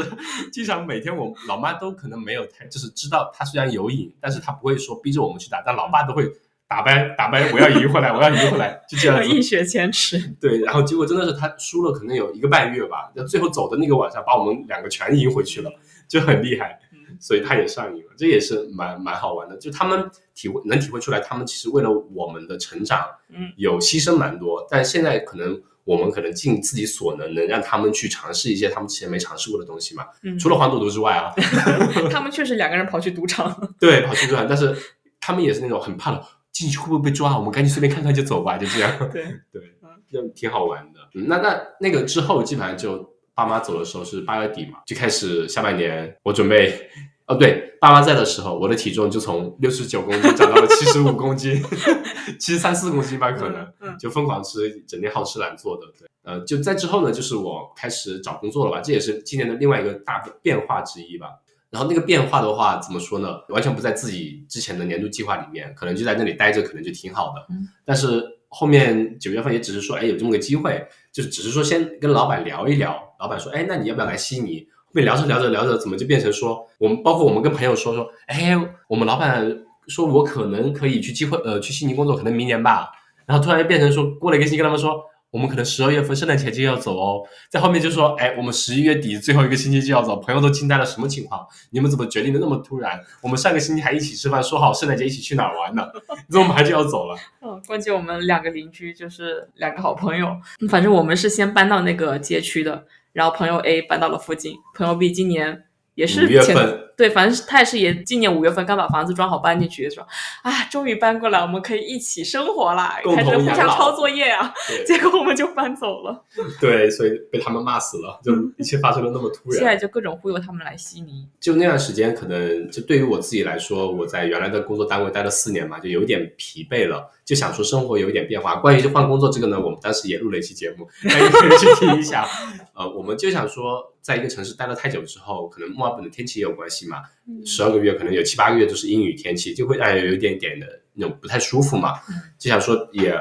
[0.53, 6.24] 经常每天我老妈都可能没有太，就是知道他虽然有瘾，但是他不会说逼着我们去打，但老爸都会
[6.68, 9.28] 打败打败，我要赢回来，我要赢回来， 就这样子。
[9.28, 10.18] 一雪前耻。
[10.38, 15.72] 对，然后结果真的是他输了，可能有一个半月吧，那最后走的那个晚上，把我们两个全赢回去了，
[16.06, 16.78] 就很厉害，
[17.18, 19.56] 所以他也上瘾了，这也是蛮蛮好玩的。
[19.56, 30.04] 就他们体会能体会出来，他们其实为了我们的成长，嗯，有牺牲蛮多，但现在可能我们可能尽自己所能，能让他们去尝试一些他们之前没尝试过的东西嘛。
[30.22, 31.32] 嗯除了黄赌毒之外啊，
[32.12, 34.76] 他们确实两个人跑去赌场，对，跑去赌场，但是
[35.18, 36.22] 他们也是那种很怕的，
[36.59, 37.38] 进去会不会被抓？
[37.38, 38.90] 我们赶紧随便看看就走吧，就这样。
[39.12, 39.62] 对， 对，
[40.11, 40.98] 就挺好玩的。
[41.14, 46.90] 嗯，那那那个之后，基本上就爸妈走的时候是八月底嘛，就开始下半年，我准备。
[47.26, 51.62] 哦，对，爸妈在的时候，我的体重就从六十九公斤涨到了 七十五公斤，
[52.40, 55.82] 七十三四公斤吧，可能嗯就疯狂吃，整天好吃懒做的。
[55.98, 61.28] 对，呃，就在之后呢，就是我开始找工作了吧，这也是今年的另外一个大变化之一吧。
[61.70, 63.36] 然后那个变化的话，怎么说呢？
[63.48, 67.46] 完全不在自己之前的年度计划里面，可能就在那里待着，可能就挺好的。
[67.50, 74.66] 嗯但是后面九月份也只是说，哎，有这么个机会，就是只是说先跟老板聊一聊，老板说，哎，那你要不要来悉尼？
[74.86, 78.56] 后面聊着聊着聊着，怎么就变成说，我们包括我们跟朋友说说，哎，
[78.88, 79.58] 我们老板
[79.88, 82.88] 说我可能可以去机会，呃，去悉尼工作，可能明年吧。
[83.26, 87.22] 然后突然变成说，过了一个星期跟他们说，我们可能十二月份圣诞节就要走哦。
[87.50, 91.46] 在后面就说，哎，我们十一月底最后一个星期就要走，朋友都惊呆了，什么情况？
[91.70, 92.98] 你们怎么决定的那么突然？
[93.22, 95.86] 我们上个星期还一起吃饭，说好圣诞节一起去哪儿玩呢？
[96.28, 97.16] 你怎么还就要走了？
[97.42, 100.28] 嗯，关键我们两个邻居就是两个好朋友，
[100.60, 105.64] 嗯反正我们是先搬到那个街区的，然后朋友 A 搬到了附近，朋友 B 今年
[105.94, 110.05] 也是五月前份对，反正是他也是也今年五月份刚把房子装好搬进去，说
[110.42, 114.53] 啊，终于搬过来，我们可以一起生活啦，开始互相抄作业啊，
[114.84, 116.24] 结果我们就搬走了，
[116.61, 119.59] 对，所以被他们骂死了，就一切发生的那么突然。
[119.61, 128.56] 现在就各种忽悠他们来悉尼，就那段时间，可能就对于我自己来说，我在原来的工作单位待了四年嘛，就有点疲惫了，就想说生活有一点变化。
[128.56, 132.26] 关于就换工作这个呢，我们当时也录了一期节目，大家可以去听一下。
[132.72, 137.02] 呃，我们就想说，在一个城市待了太久之后，可能墨尔本的天气也有关系嘛，
[137.44, 141.92] 十二个月可能有七八个月都是阴雨天气，就会让人有一点点的那种不太舒服嘛。
[142.38, 143.14] 就想说也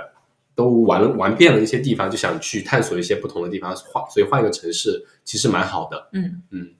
[0.56, 6.10] 都玩了玩遍了一些地方，就想去探索一些不同的地方，换所以换一个城市其实蛮好的。
[6.14, 6.74] 嗯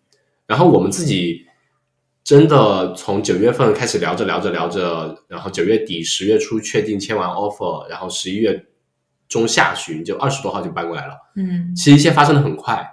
[0.46, 1.46] 然后我们自己
[2.28, 8.66] 真的从九月份开始聊着聊着聊着，然后九月底十月初确定签完 offer，然后十一月
[9.30, 11.14] 中下旬就二十多号就搬过来了。
[11.38, 11.74] 嗯。
[11.74, 12.86] 其实一切发生的很快，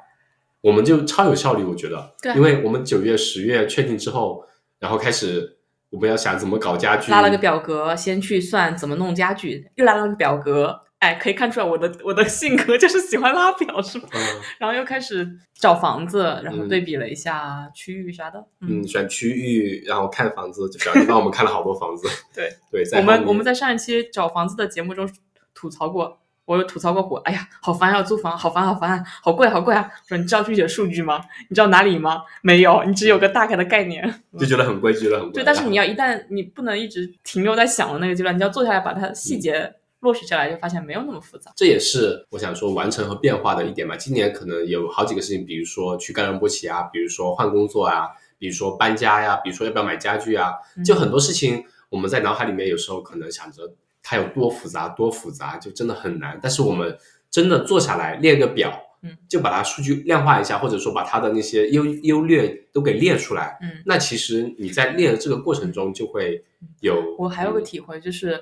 [0.61, 2.32] 我们就超有效率，我觉得，对。
[2.37, 4.45] 因为我们九月、十月确定之后，
[4.78, 5.57] 然后开始
[5.91, 14.09] 我们要想怎么搞家具，拉了个表格，先去算怎么弄家具，又拉了个表格，哎，可以看出来我的我的性格就是喜欢拉表，是吧？
[14.15, 14.21] 嗯
[14.59, 22.09] 然后又开始找房子，然后嗯对比了一下区域啥的，嗯，选区域，然后看房子，就小弟帮我们看了好多房子。
[22.35, 25.07] 对对，在我们我们在上一期找房子的节目中
[25.55, 29.91] 吐槽过，我有吐槽过火，哎呀，好烦啊，租房，好烦，好烦啊，好贵，好贵啊！
[30.09, 31.21] 说你知道具体的数据吗？
[31.51, 32.23] 你知道哪里吗？
[32.43, 34.03] 没有，你只有个大概的概念。
[34.39, 35.35] 就觉得很贵，就觉得很贵。
[35.35, 39.73] 对，但是你要要一旦你不能一直停留在想的那个阶段，你要坐下来把它细节
[40.05, 41.51] 落实下来，就发现没有那么复杂。
[41.57, 43.97] 这也是我想说完成和变化的一点吧。
[43.97, 50.53] 今年可能有好几个事情，比如说去干仁波齐啊，比如说换工作啊，比如说搬家呀，比如说要不要买家具啊，
[50.85, 56.39] 就很多事情我们在脑海里面有时候可能想着它有多复杂多复杂，就真的很难。
[56.43, 56.97] 但是我们
[57.31, 63.59] 真的坐下来列个表，嗯，就把它数据量化一下，或者说把它的那些优优劣都给列出来。
[63.63, 66.45] 嗯，那其实你在列的这个过程中就会
[66.81, 67.03] 有。
[67.19, 68.39] 我还有个嗯体会，就是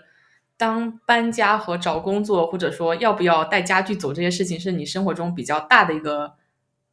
[0.56, 6.34] 当搬家和找工作，或者说要不要带家具走这些事情，是你生活中比较大的一个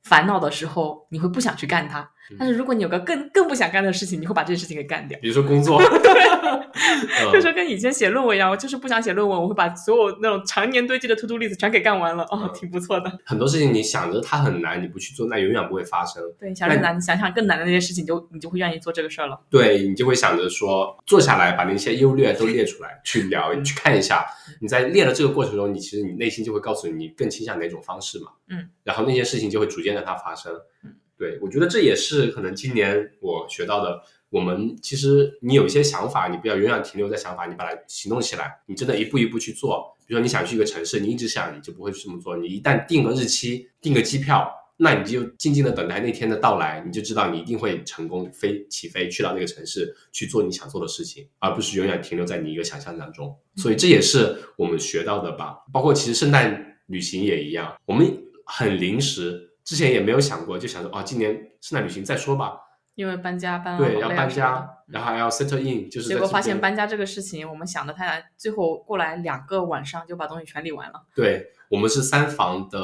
[0.04, 2.12] 烦恼的时候，你会不想去干它。
[2.32, 5.18] 嗯但是如果你有个更更不想干的事情，你会把这件事情给干掉。
[5.22, 13.12] 比如说工作，对 就说跟以前写论文一样，我就是不想写论文，我会把所有那种常年堆积的 to do list 全给干完了，哦嗯，挺不错的。
[13.26, 16.22] 很多事情你想着它很难，你不去做，那永远不会发生。
[16.40, 19.40] 对，想着难，你想想更难的那些事情，就你就会愿意做这个事儿了。
[19.50, 24.26] 对你就会想着说，坐下来把那些优劣都列出来，去聊，嗯去看一下。
[24.62, 28.28] 你在列的这个过程中，你其实你内心就会告诉你，你更倾向哪种方式嘛。
[28.50, 30.54] 嗯，然后那些事情就会逐渐让它发生。
[30.84, 34.02] 嗯，对我觉得这也是可能今年我学到的。
[34.32, 39.98] 我们其实你有一些想法，你不要永远停留在想法，你把它行动起来，你真的一步一步去做。
[40.06, 42.38] 比如说你想去一个城市，你一直想，你就不会去这么做。
[42.38, 44.48] 你一旦定个日期，定个机票，
[44.78, 53.36] 那你就静静的等待那天的到来，你就知道你一定会成功飞起飞去到那个城市去做你想做的事情，而不是永远停留在你一个想象当中。
[53.56, 55.58] 所以这也是我们学到的吧。
[55.74, 58.16] 包括其实圣诞旅行也一样，我们
[58.46, 62.60] 很临时，之前也没有想过，就想说哦，今年圣诞旅行再说吧。
[62.96, 71.06] 因为搬家搬了对，要搬家然后还要 settle in，就是结果发现搬家这个事情，我们想的太难，最后过来两个晚上就把东西全理完了。
[71.14, 72.80] 对我们是三房的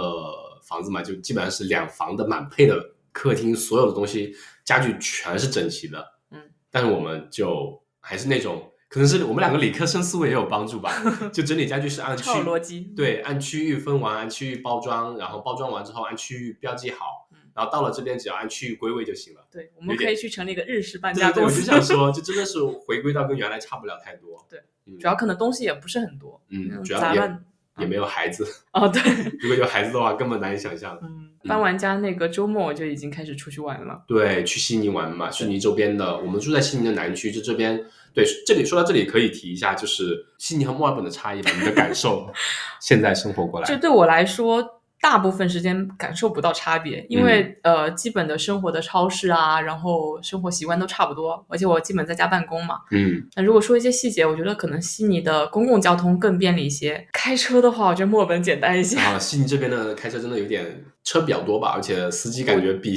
[0.64, 2.80] 房子嘛，就基本上是两房的满配的
[3.12, 6.06] 客厅，所有的东西家具全是整齐的。
[6.30, 10.92] 嗯，但是我们就还是那种，可能是我们两个理科生思维也有帮助吧，
[11.34, 12.92] 就整理家具是按区逻辑。
[12.96, 19.48] 对，按区域分完，按区域包装，然后包装完之后按区域标记好，嗯然后到了这边只要按区域归位就行了。
[19.50, 21.88] 对，我们可以去成立一个日式搬对对，我就家公司。
[21.88, 24.46] 想说， 就真的是回归到跟原来差不了太多。
[24.50, 27.38] 对嗯，主要可能东西也不是很多，嗯，主要也。
[27.80, 29.02] 也没有孩子， 哦，对，
[29.40, 30.98] 如果有孩子的话，根本难以想象。
[31.02, 34.04] 嗯，搬完家那个周末我就已经开始出去玩了。
[34.08, 37.84] 对，去悉尼玩嘛，悉尼周边的，我们住在悉尼的南区，就这边。
[38.14, 42.32] 对，这里说到这里可以提一下，就是悉尼和墨尔本的差异吧，你的感受，
[42.80, 43.68] 现在生活过来。
[43.68, 52.80] 就对我来说，大部分时间感受不到差别，因为、呃，基本的生活的超市啊，然后生活习惯都差不多，而且我基本在家办公嘛。
[52.92, 58.98] 嗯，那如果说一些细节，我觉得可能悉尼的公共交通更便利一些，开车的话，我觉得墨尔本简单一些。
[58.98, 62.96] 啊悉尼这边的开车真的有点车比较多吧，而且司机感觉比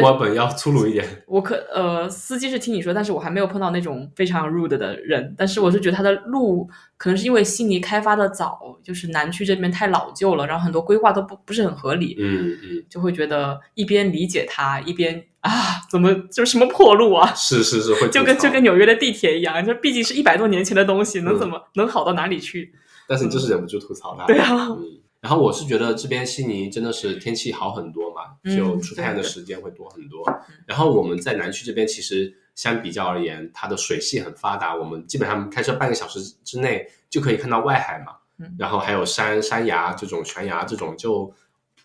[0.00, 1.06] 墨尔本要粗鲁一点。
[1.28, 5.32] 我可呃，司机是听你说，但是我还没有碰到那种非常 rude 的人。
[5.38, 6.68] 但是我是觉得他的路
[6.98, 15.52] 可能是因为悉尼开发的早，就是南区这边太老旧了，然后很多规划都不不是很合理，嗯嗯，就会觉得一边理解他，一边啊，
[15.88, 17.32] 怎么就是什么破路啊？
[17.36, 22.72] 是是是，会就跟就跟纽约的地铁一样，这毕竟是一百多年前的东西，能嗯怎么、能好到哪里去？
[23.08, 24.26] 但是你就是忍不住吐槽他。
[24.26, 24.82] 对啊，嗯，
[25.20, 30.24] 然后我是觉得这边悉尼真的是天气好很多嘛，嗯就出太阳的时间会多很多。
[30.66, 38.12] 然后我们在南区这边其实相比较而言，它的水系很发达，我们基本上开车半个小时之内就可以看到外海嘛。
[38.38, 41.32] 嗯然后还有山山崖这种悬崖这种，就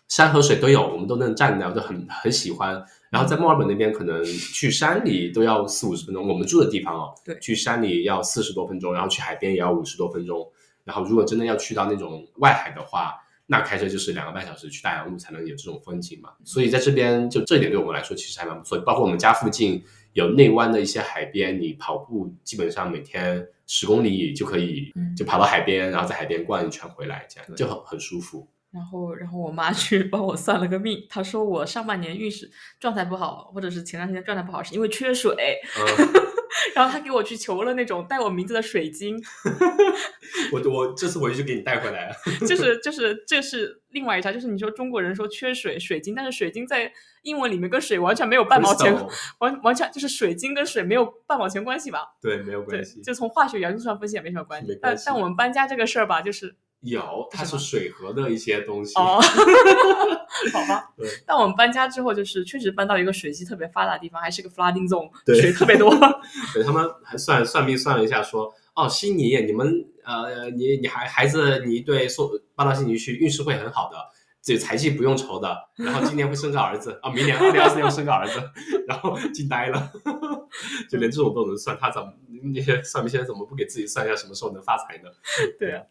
[0.06, 2.84] 山和水都有，我们都能站到，就很很喜欢。
[3.08, 10.46] 然后在墨尔本那边，可能去山里都要四五十分钟，我们住的地方哦，对去山里要四十多分钟，然后去海边也要五十多分钟。
[10.84, 13.14] 然后如果真的要去到那种外海的话，
[13.52, 16.30] 那开车就是两个半小时去大洋路才能有这种风景嘛。
[16.42, 18.82] 所以在这边就这一点对我们来说其实还蛮不错的。
[18.82, 19.84] 包括我们家附近
[20.14, 28.48] 有内湾的一些海边，你跑步基本上每天十公里就可以嗯就跑到海边，然后在海边逛一圈回来，这样对就很很舒服。
[28.70, 32.50] 然后，然后我妈去帮我算了个命，她说我上半年运势
[32.80, 35.36] 状态不好，或者是前段时间状态不好，是因为缺水。
[35.76, 36.08] 嗯，
[36.74, 39.22] 然后他给我去求了那种带我名字的水晶，
[40.52, 42.14] 我我这次回去就给你带回来了。
[42.46, 46.92] 就是就是这是另外一条，就是你说中国人说缺水水晶，但是水晶在
[47.22, 48.94] 英文里面跟水完全没有半毛钱，
[49.38, 52.00] 完完全就是水晶跟水没有半毛钱关系吧？
[52.20, 53.00] 对，没有关系，。
[53.02, 54.66] 就从化学元素上分析也没什么关系。
[54.74, 58.92] 关系但但我们搬家这个事儿吧，就是有，它是水河的一些东西。
[58.96, 59.20] 哦，
[60.52, 61.08] 好吧对。
[61.26, 65.94] 但我们搬家之后，就是确实搬到一个水系特别发达的地方，还是个 flooding zone，对水特别多。
[66.52, 73.96] 对他们还算算命算了一下说，哦，悉尼，你们呃，你你孩孩子，你对送搬到悉尼去，运势会很好的，
[74.42, 75.56] 这财气不用愁的。
[75.76, 78.40] 然后今年会生个儿子啊，明年 二零二四年会生个儿子，
[78.88, 79.92] 然后惊呆了，
[80.90, 82.12] 就连这种都能算，他怎么
[82.52, 85.08] 那些算命先生怎么不给自己算一下什么时候能发财呢？
[85.60, 85.82] 对啊，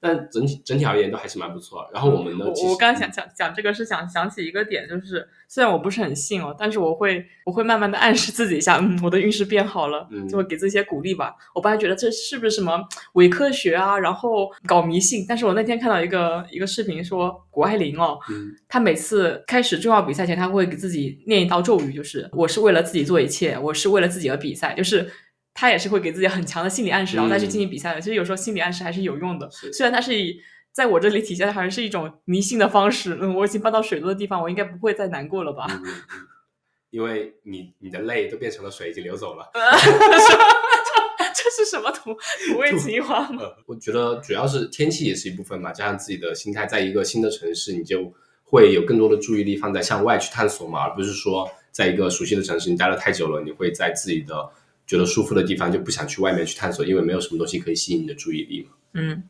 [0.00, 1.88] 但整体整体而言都还是蛮不错。
[1.92, 11.34] 然后我们呢，我我刚刚想讲讲这个是想想起一个点，就是虽然我不是很信哦，但是我会我会慢慢的暗示自己一下，嗯，我的运势变好了，嗯就会给自己一些鼓励吧。
[11.54, 12.80] 我本来觉得这是不是什么
[13.14, 25.10] 伪科学啊，然后搞迷信，但是我那天看到一个一个视频说谷爱凌哦，嗯他每次开始重要比赛前，她会给自己念一道咒语，就是我是为了自己做一切，我是为了自己而比赛，就是。
[25.56, 28.00] 他也是会给自己很强的心理暗示，然后再去进行比赛的。
[28.00, 30.38] 其实有时候心理暗示还是有用的，虽然它是以
[30.70, 33.16] 在我这里体现的还是一种迷信的方式。
[33.18, 35.66] 嗯，我已经搬到水多的地方，我应该不会再难过了吧？
[36.90, 39.50] 因为你你的泪都变成了水，已经流走了。
[41.34, 43.40] 这是什么土土味情话吗？
[43.40, 54.48] 呃，我觉得主要是天气也是一部分嘛，加上自己的心态，在一个新的城市，你就会有更多的注意力放在向外去探索嘛，而不是说在一个熟悉的城市你待了太久了，你会在自己的
[54.86, 58.70] 觉得舒服的地方就不想去外面去探索，因为没有什么东西可以吸引你的注意力嘛。
[58.94, 59.22] 嗯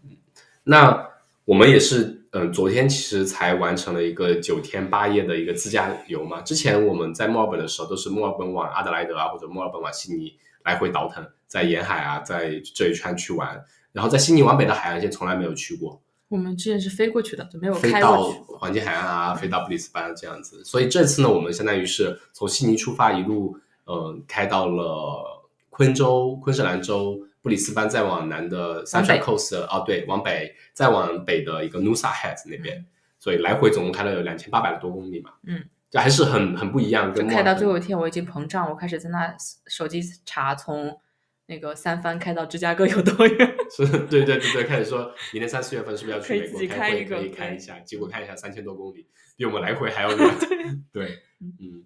[0.65, 1.09] 那
[1.45, 6.41] 我们也是，嗯、昨天其实才完成了一个九天八夜的一个自驾游嘛。
[6.41, 10.35] 之前我们在墨尔本的时候，都是墨尔本往阿德莱德啊，或者墨尔本往悉尼
[10.65, 13.65] 来回倒腾，在沿海啊，在这一圈去玩。
[13.93, 18.29] 然后在悉尼往北的海岸线从来没有去过，我们之前是飞过去的，就没有飞到。
[18.59, 20.65] 黄金海岸啊，飞到布里斯班这样子。
[20.65, 25.36] 所以这次呢，我们相当于是从悉尼出发，一路嗯开到了
[25.77, 29.21] 昆州、昆士兰州、布里斯班，再往南的 Central 北。
[29.21, 32.83] Coast 哦，对，往北，再往北的一个 Nusa Head 那边，
[33.19, 35.35] 所以来回总共开了有两千八百多公里嘛。
[35.47, 40.99] 嗯，这还是很很不一样，跟开到最后一天，我已经膨胀，我开始在那手机查从
[41.45, 43.55] 那个三藩开到芝加哥有多远。
[43.71, 49.07] 是，对对对对，开始说明年三四月份是不是要去美国开会， 可以开一下，结果看一下三千多公里，
[49.37, 50.35] 比我们来回还要远。
[50.91, 51.85] 对，嗯，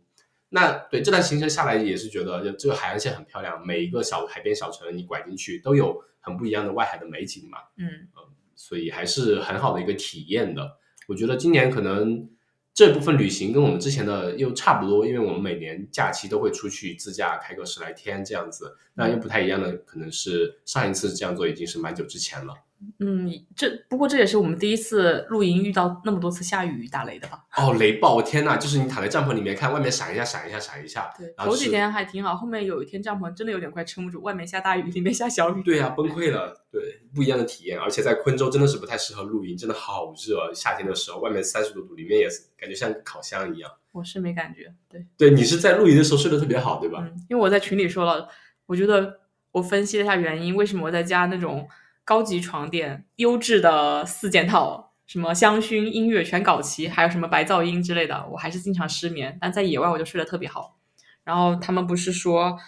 [0.50, 8.08] 那对这段行程下来也是觉得，就这个海岸线很漂亮，每一个小海边小城你拐进去都有很不一样的外海的美景嘛，嗯，
[8.54, 10.76] 所以还是很好的一个体验的。
[11.08, 12.28] 我觉得今年可能
[12.74, 18.76] 这部分旅行跟我们之前的又差不多，因为我们每年假期都会出去自驾开个十来天这样子。
[18.94, 22.54] 那又不太一样的，可能是上一次这样做已经是蛮久之前了。
[22.98, 27.44] 嗯，这不过这也是我们第一次露营遇到那么多次下雨打雷的吧？
[27.56, 28.22] 哦，雷暴！
[28.22, 35.62] 天呐，就是你躺在帐篷里面看外面闪一下、闪一下、闪一下，对，头几天还挺好，后面有一天帐篷真的有点快撑不住，外面下大雨，里面下小雨。
[35.62, 36.56] 对呀、崩溃了。
[36.72, 43.70] 对，不一样的体验，而且在昆州真的是不太适合露营，真的好热，夏天的时候外面三十多度，里面也是感觉像烤箱一样。
[43.92, 47.00] 我是没感觉，对，对你是在露营的时候睡得特别好，对吧？
[47.02, 48.28] 嗯，因为我在群里说了，
[48.66, 49.18] 我觉得
[49.50, 51.68] 我分析了一下原因，为什么我在家那种
[52.04, 59.38] 高级床垫、优质的四件套，什么香薰、音乐全搞齐，还有什么白噪音之类的，我还是经常失眠。
[59.40, 60.76] 但在野外我就睡得特别好。
[61.24, 62.58] 然后他们不是说，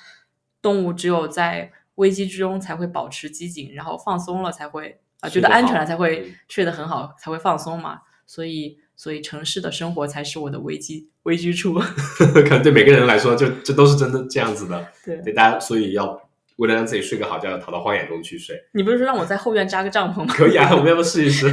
[0.61, 8.01] 动物只有在危机之中才会保持机警，然后放松了才会啊、觉得得安全了才会嗯睡得很好，才会放松嘛。
[8.27, 11.75] 所以，所以城市的生活才是我的危机危机处。
[12.19, 14.89] 可能对每个人来说，就这都是真的这样子的。
[15.05, 18.57] 对，对大家，所以要为了让自己睡个好觉，要逃到荒野中去睡。
[18.73, 20.35] 你不是说让我在后院扎个帐篷吗？
[20.35, 21.49] 可以啊，我们要不要试一试？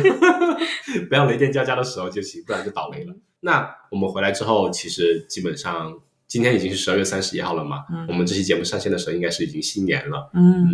[1.10, 3.14] 不要雷电交加的时候就行，不然就倒霉了。
[3.42, 5.94] 那我们回来之后，其实基本上
[6.28, 10.30] 今天已经是十二月三十一号了嘛，嗯我们这期节目上线的时候应该是已经新年了。
[10.34, 10.68] 嗯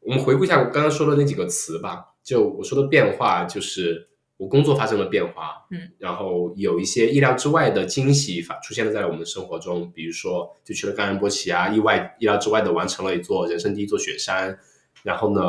[0.00, 2.06] 我们回顾一下我刚刚说的那几个词吧。
[2.24, 4.08] 就我说的变化，就是
[4.42, 14.58] 我工作发生了变化，嗯，然后有一些意料之外的惊喜发出现了在我们的生活中，比如说就去了冈仁波齐啊，意外意料之外的完成了一座人生第一座雪山，
[15.04, 15.42] 然后呢，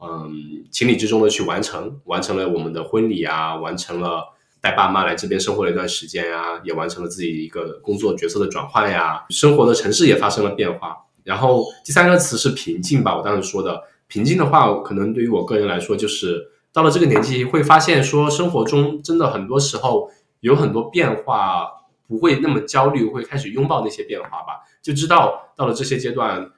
[0.00, 0.30] 嗯，
[0.70, 4.22] 情理之中的去完成，完成了我们的婚礼啊，完成了
[4.60, 10.94] 带爸妈来这边生活了一段时间呀、也完成了自己一个工作角色的转换呀，生活的城市也发生了变化。
[11.24, 13.82] 然后第三个词是平静吧，我当时说的。
[14.08, 16.46] 平静的话，可能对于我个人来说，就是
[16.76, 20.10] 到了这个年纪，会发现说生活中真的很多时候
[20.40, 21.66] 有很多变化，
[22.06, 26.50] 不会那么焦虑，会开始拥抱那些变化吧，就知道到了这些阶段，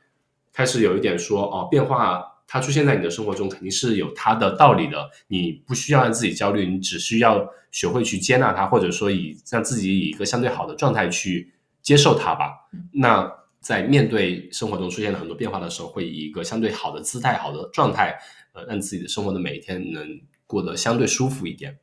[0.52, 12.68] 开始有一点说哦，变化它出现在你的生活中肯定是有它的道理的，你不需要让自己焦虑，你只需要学会去接纳它，或者说以让自己以一个相对好的状态去接受它吧。
[12.92, 18.18] 那在面对生活中出现了很多变化的时候，会以一个相对好的姿态、好的状态，
[18.66, 20.02] 让自己的生活的每一天能
[20.46, 21.78] 过得相对舒服一点。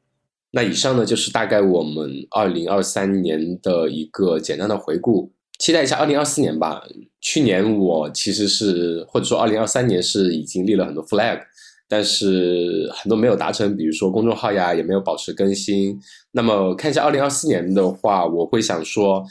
[0.51, 5.31] 那以上呢，就是大概我们二零二三年的一个简单的回顾。
[5.59, 6.81] 期待一下二零二四年吧。
[7.21, 11.39] 去年我其实是或者说二零二三年是已经立了很多 flag，
[11.87, 15.99] 但是很多没有达成，比如说公众号呀也没有保持更新。
[16.31, 19.25] 那么看一下二零二四年的话，我会想说。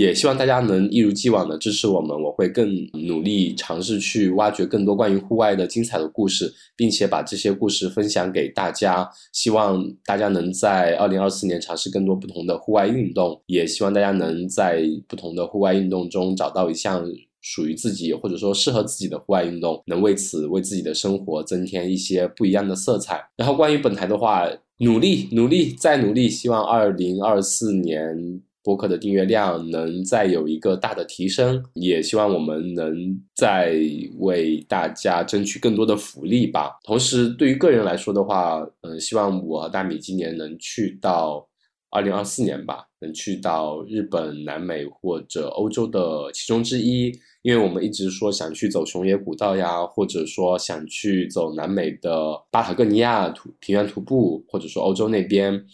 [0.00, 2.74] 也希望大家能一如既往的支持我们，我会更
[3.06, 9.06] 努力尝试去挖掘更多关于户外的精彩的故事，并且把这些故事分享给大家。
[9.34, 17.06] 希望大家能在二零二四年尝试更多不同的户外运动，也希望大家能在不同的户外运动中找到一项
[17.42, 23.22] 属于自己或者说适合自己的户外运动，能为此为自己的生活增添一些不一样的色彩。
[23.36, 24.48] 然后关于本台的话，
[24.78, 28.40] 努力努力再努力，希望二零二四年。
[28.62, 33.74] 播客的订阅量能再有一个大的提升，也希望我们能再
[34.18, 36.78] 为大家争取更多的福利吧。
[36.84, 41.48] 同时，对于个人来说的话，嗯，希望我和大米今年能去到
[41.88, 47.10] 二零二四年吧，能去到日本、南美或者欧洲的其中之一。
[47.42, 55.64] 因为我们一直说想去走熊野古道呀，或者说想去走南美的巴塔哥尼亚土平原徒步，或者说欧洲那边。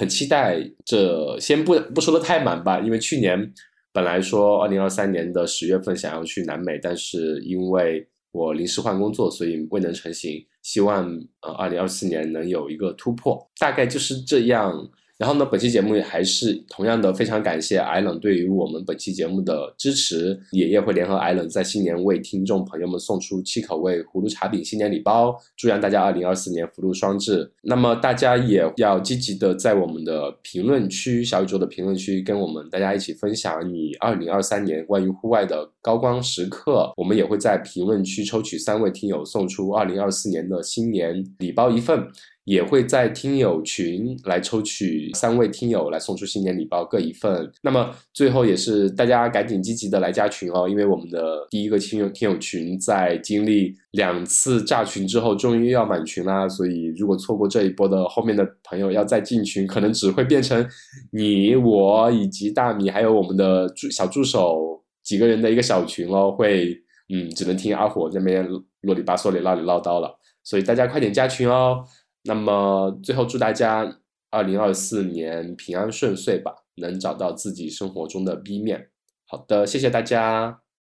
[0.00, 3.52] 很期待，这先不不说的太满吧，因为去年
[3.92, 10.42] 本来说二零二三年的十月份想要去南美，但是因为我临时换工作，所以未能成行。
[10.62, 11.06] 希望
[11.42, 14.72] 呃二零二四年能有一个突破，大概就是这样。
[15.20, 20.40] 然后呢，本期节目也还是同样的，非常感谢艾冷对于我们本期节目的支持。
[20.52, 27.52] 爷爷会联合艾冷在新年为听众朋友们送出七口味葫芦茶饼新年礼包，祝愿大家二零二四年福禄双至。
[27.60, 36.90] 那么大家也要积极的在我们的评论区小宇宙的评论区跟我们大家一起分享你二零二三年关于户外的高光时刻。
[36.96, 42.08] 我们也会在评论区抽取三位听友送出二零二四年的新年礼包一份。
[42.50, 47.48] 也会在听友群来抽取三位听友来送出新年礼包各一份。
[47.62, 56.48] 那么最后也是大家赶紧积极的来加群哦，因为我们的第一个听友听友群在经历两次炸群之后，终于要满群啦。
[56.48, 60.68] 所以如果错过这一波的后面的朋友要再进群，可能只会变成
[61.12, 66.76] 你我以及大米还有我们的助小助手几个人的一个小群哦，会
[67.14, 68.44] 嗯只能听阿火这边
[68.80, 70.18] 啰里吧嗦里唠里唠叨了。
[70.42, 71.84] 所以大家快点加群哦。
[72.22, 73.98] 那么最后祝大家
[74.30, 78.90] 二零二四年平安顺遂吧，能找到自己生活中的 B 面。
[79.26, 80.60] 好的，谢谢大家。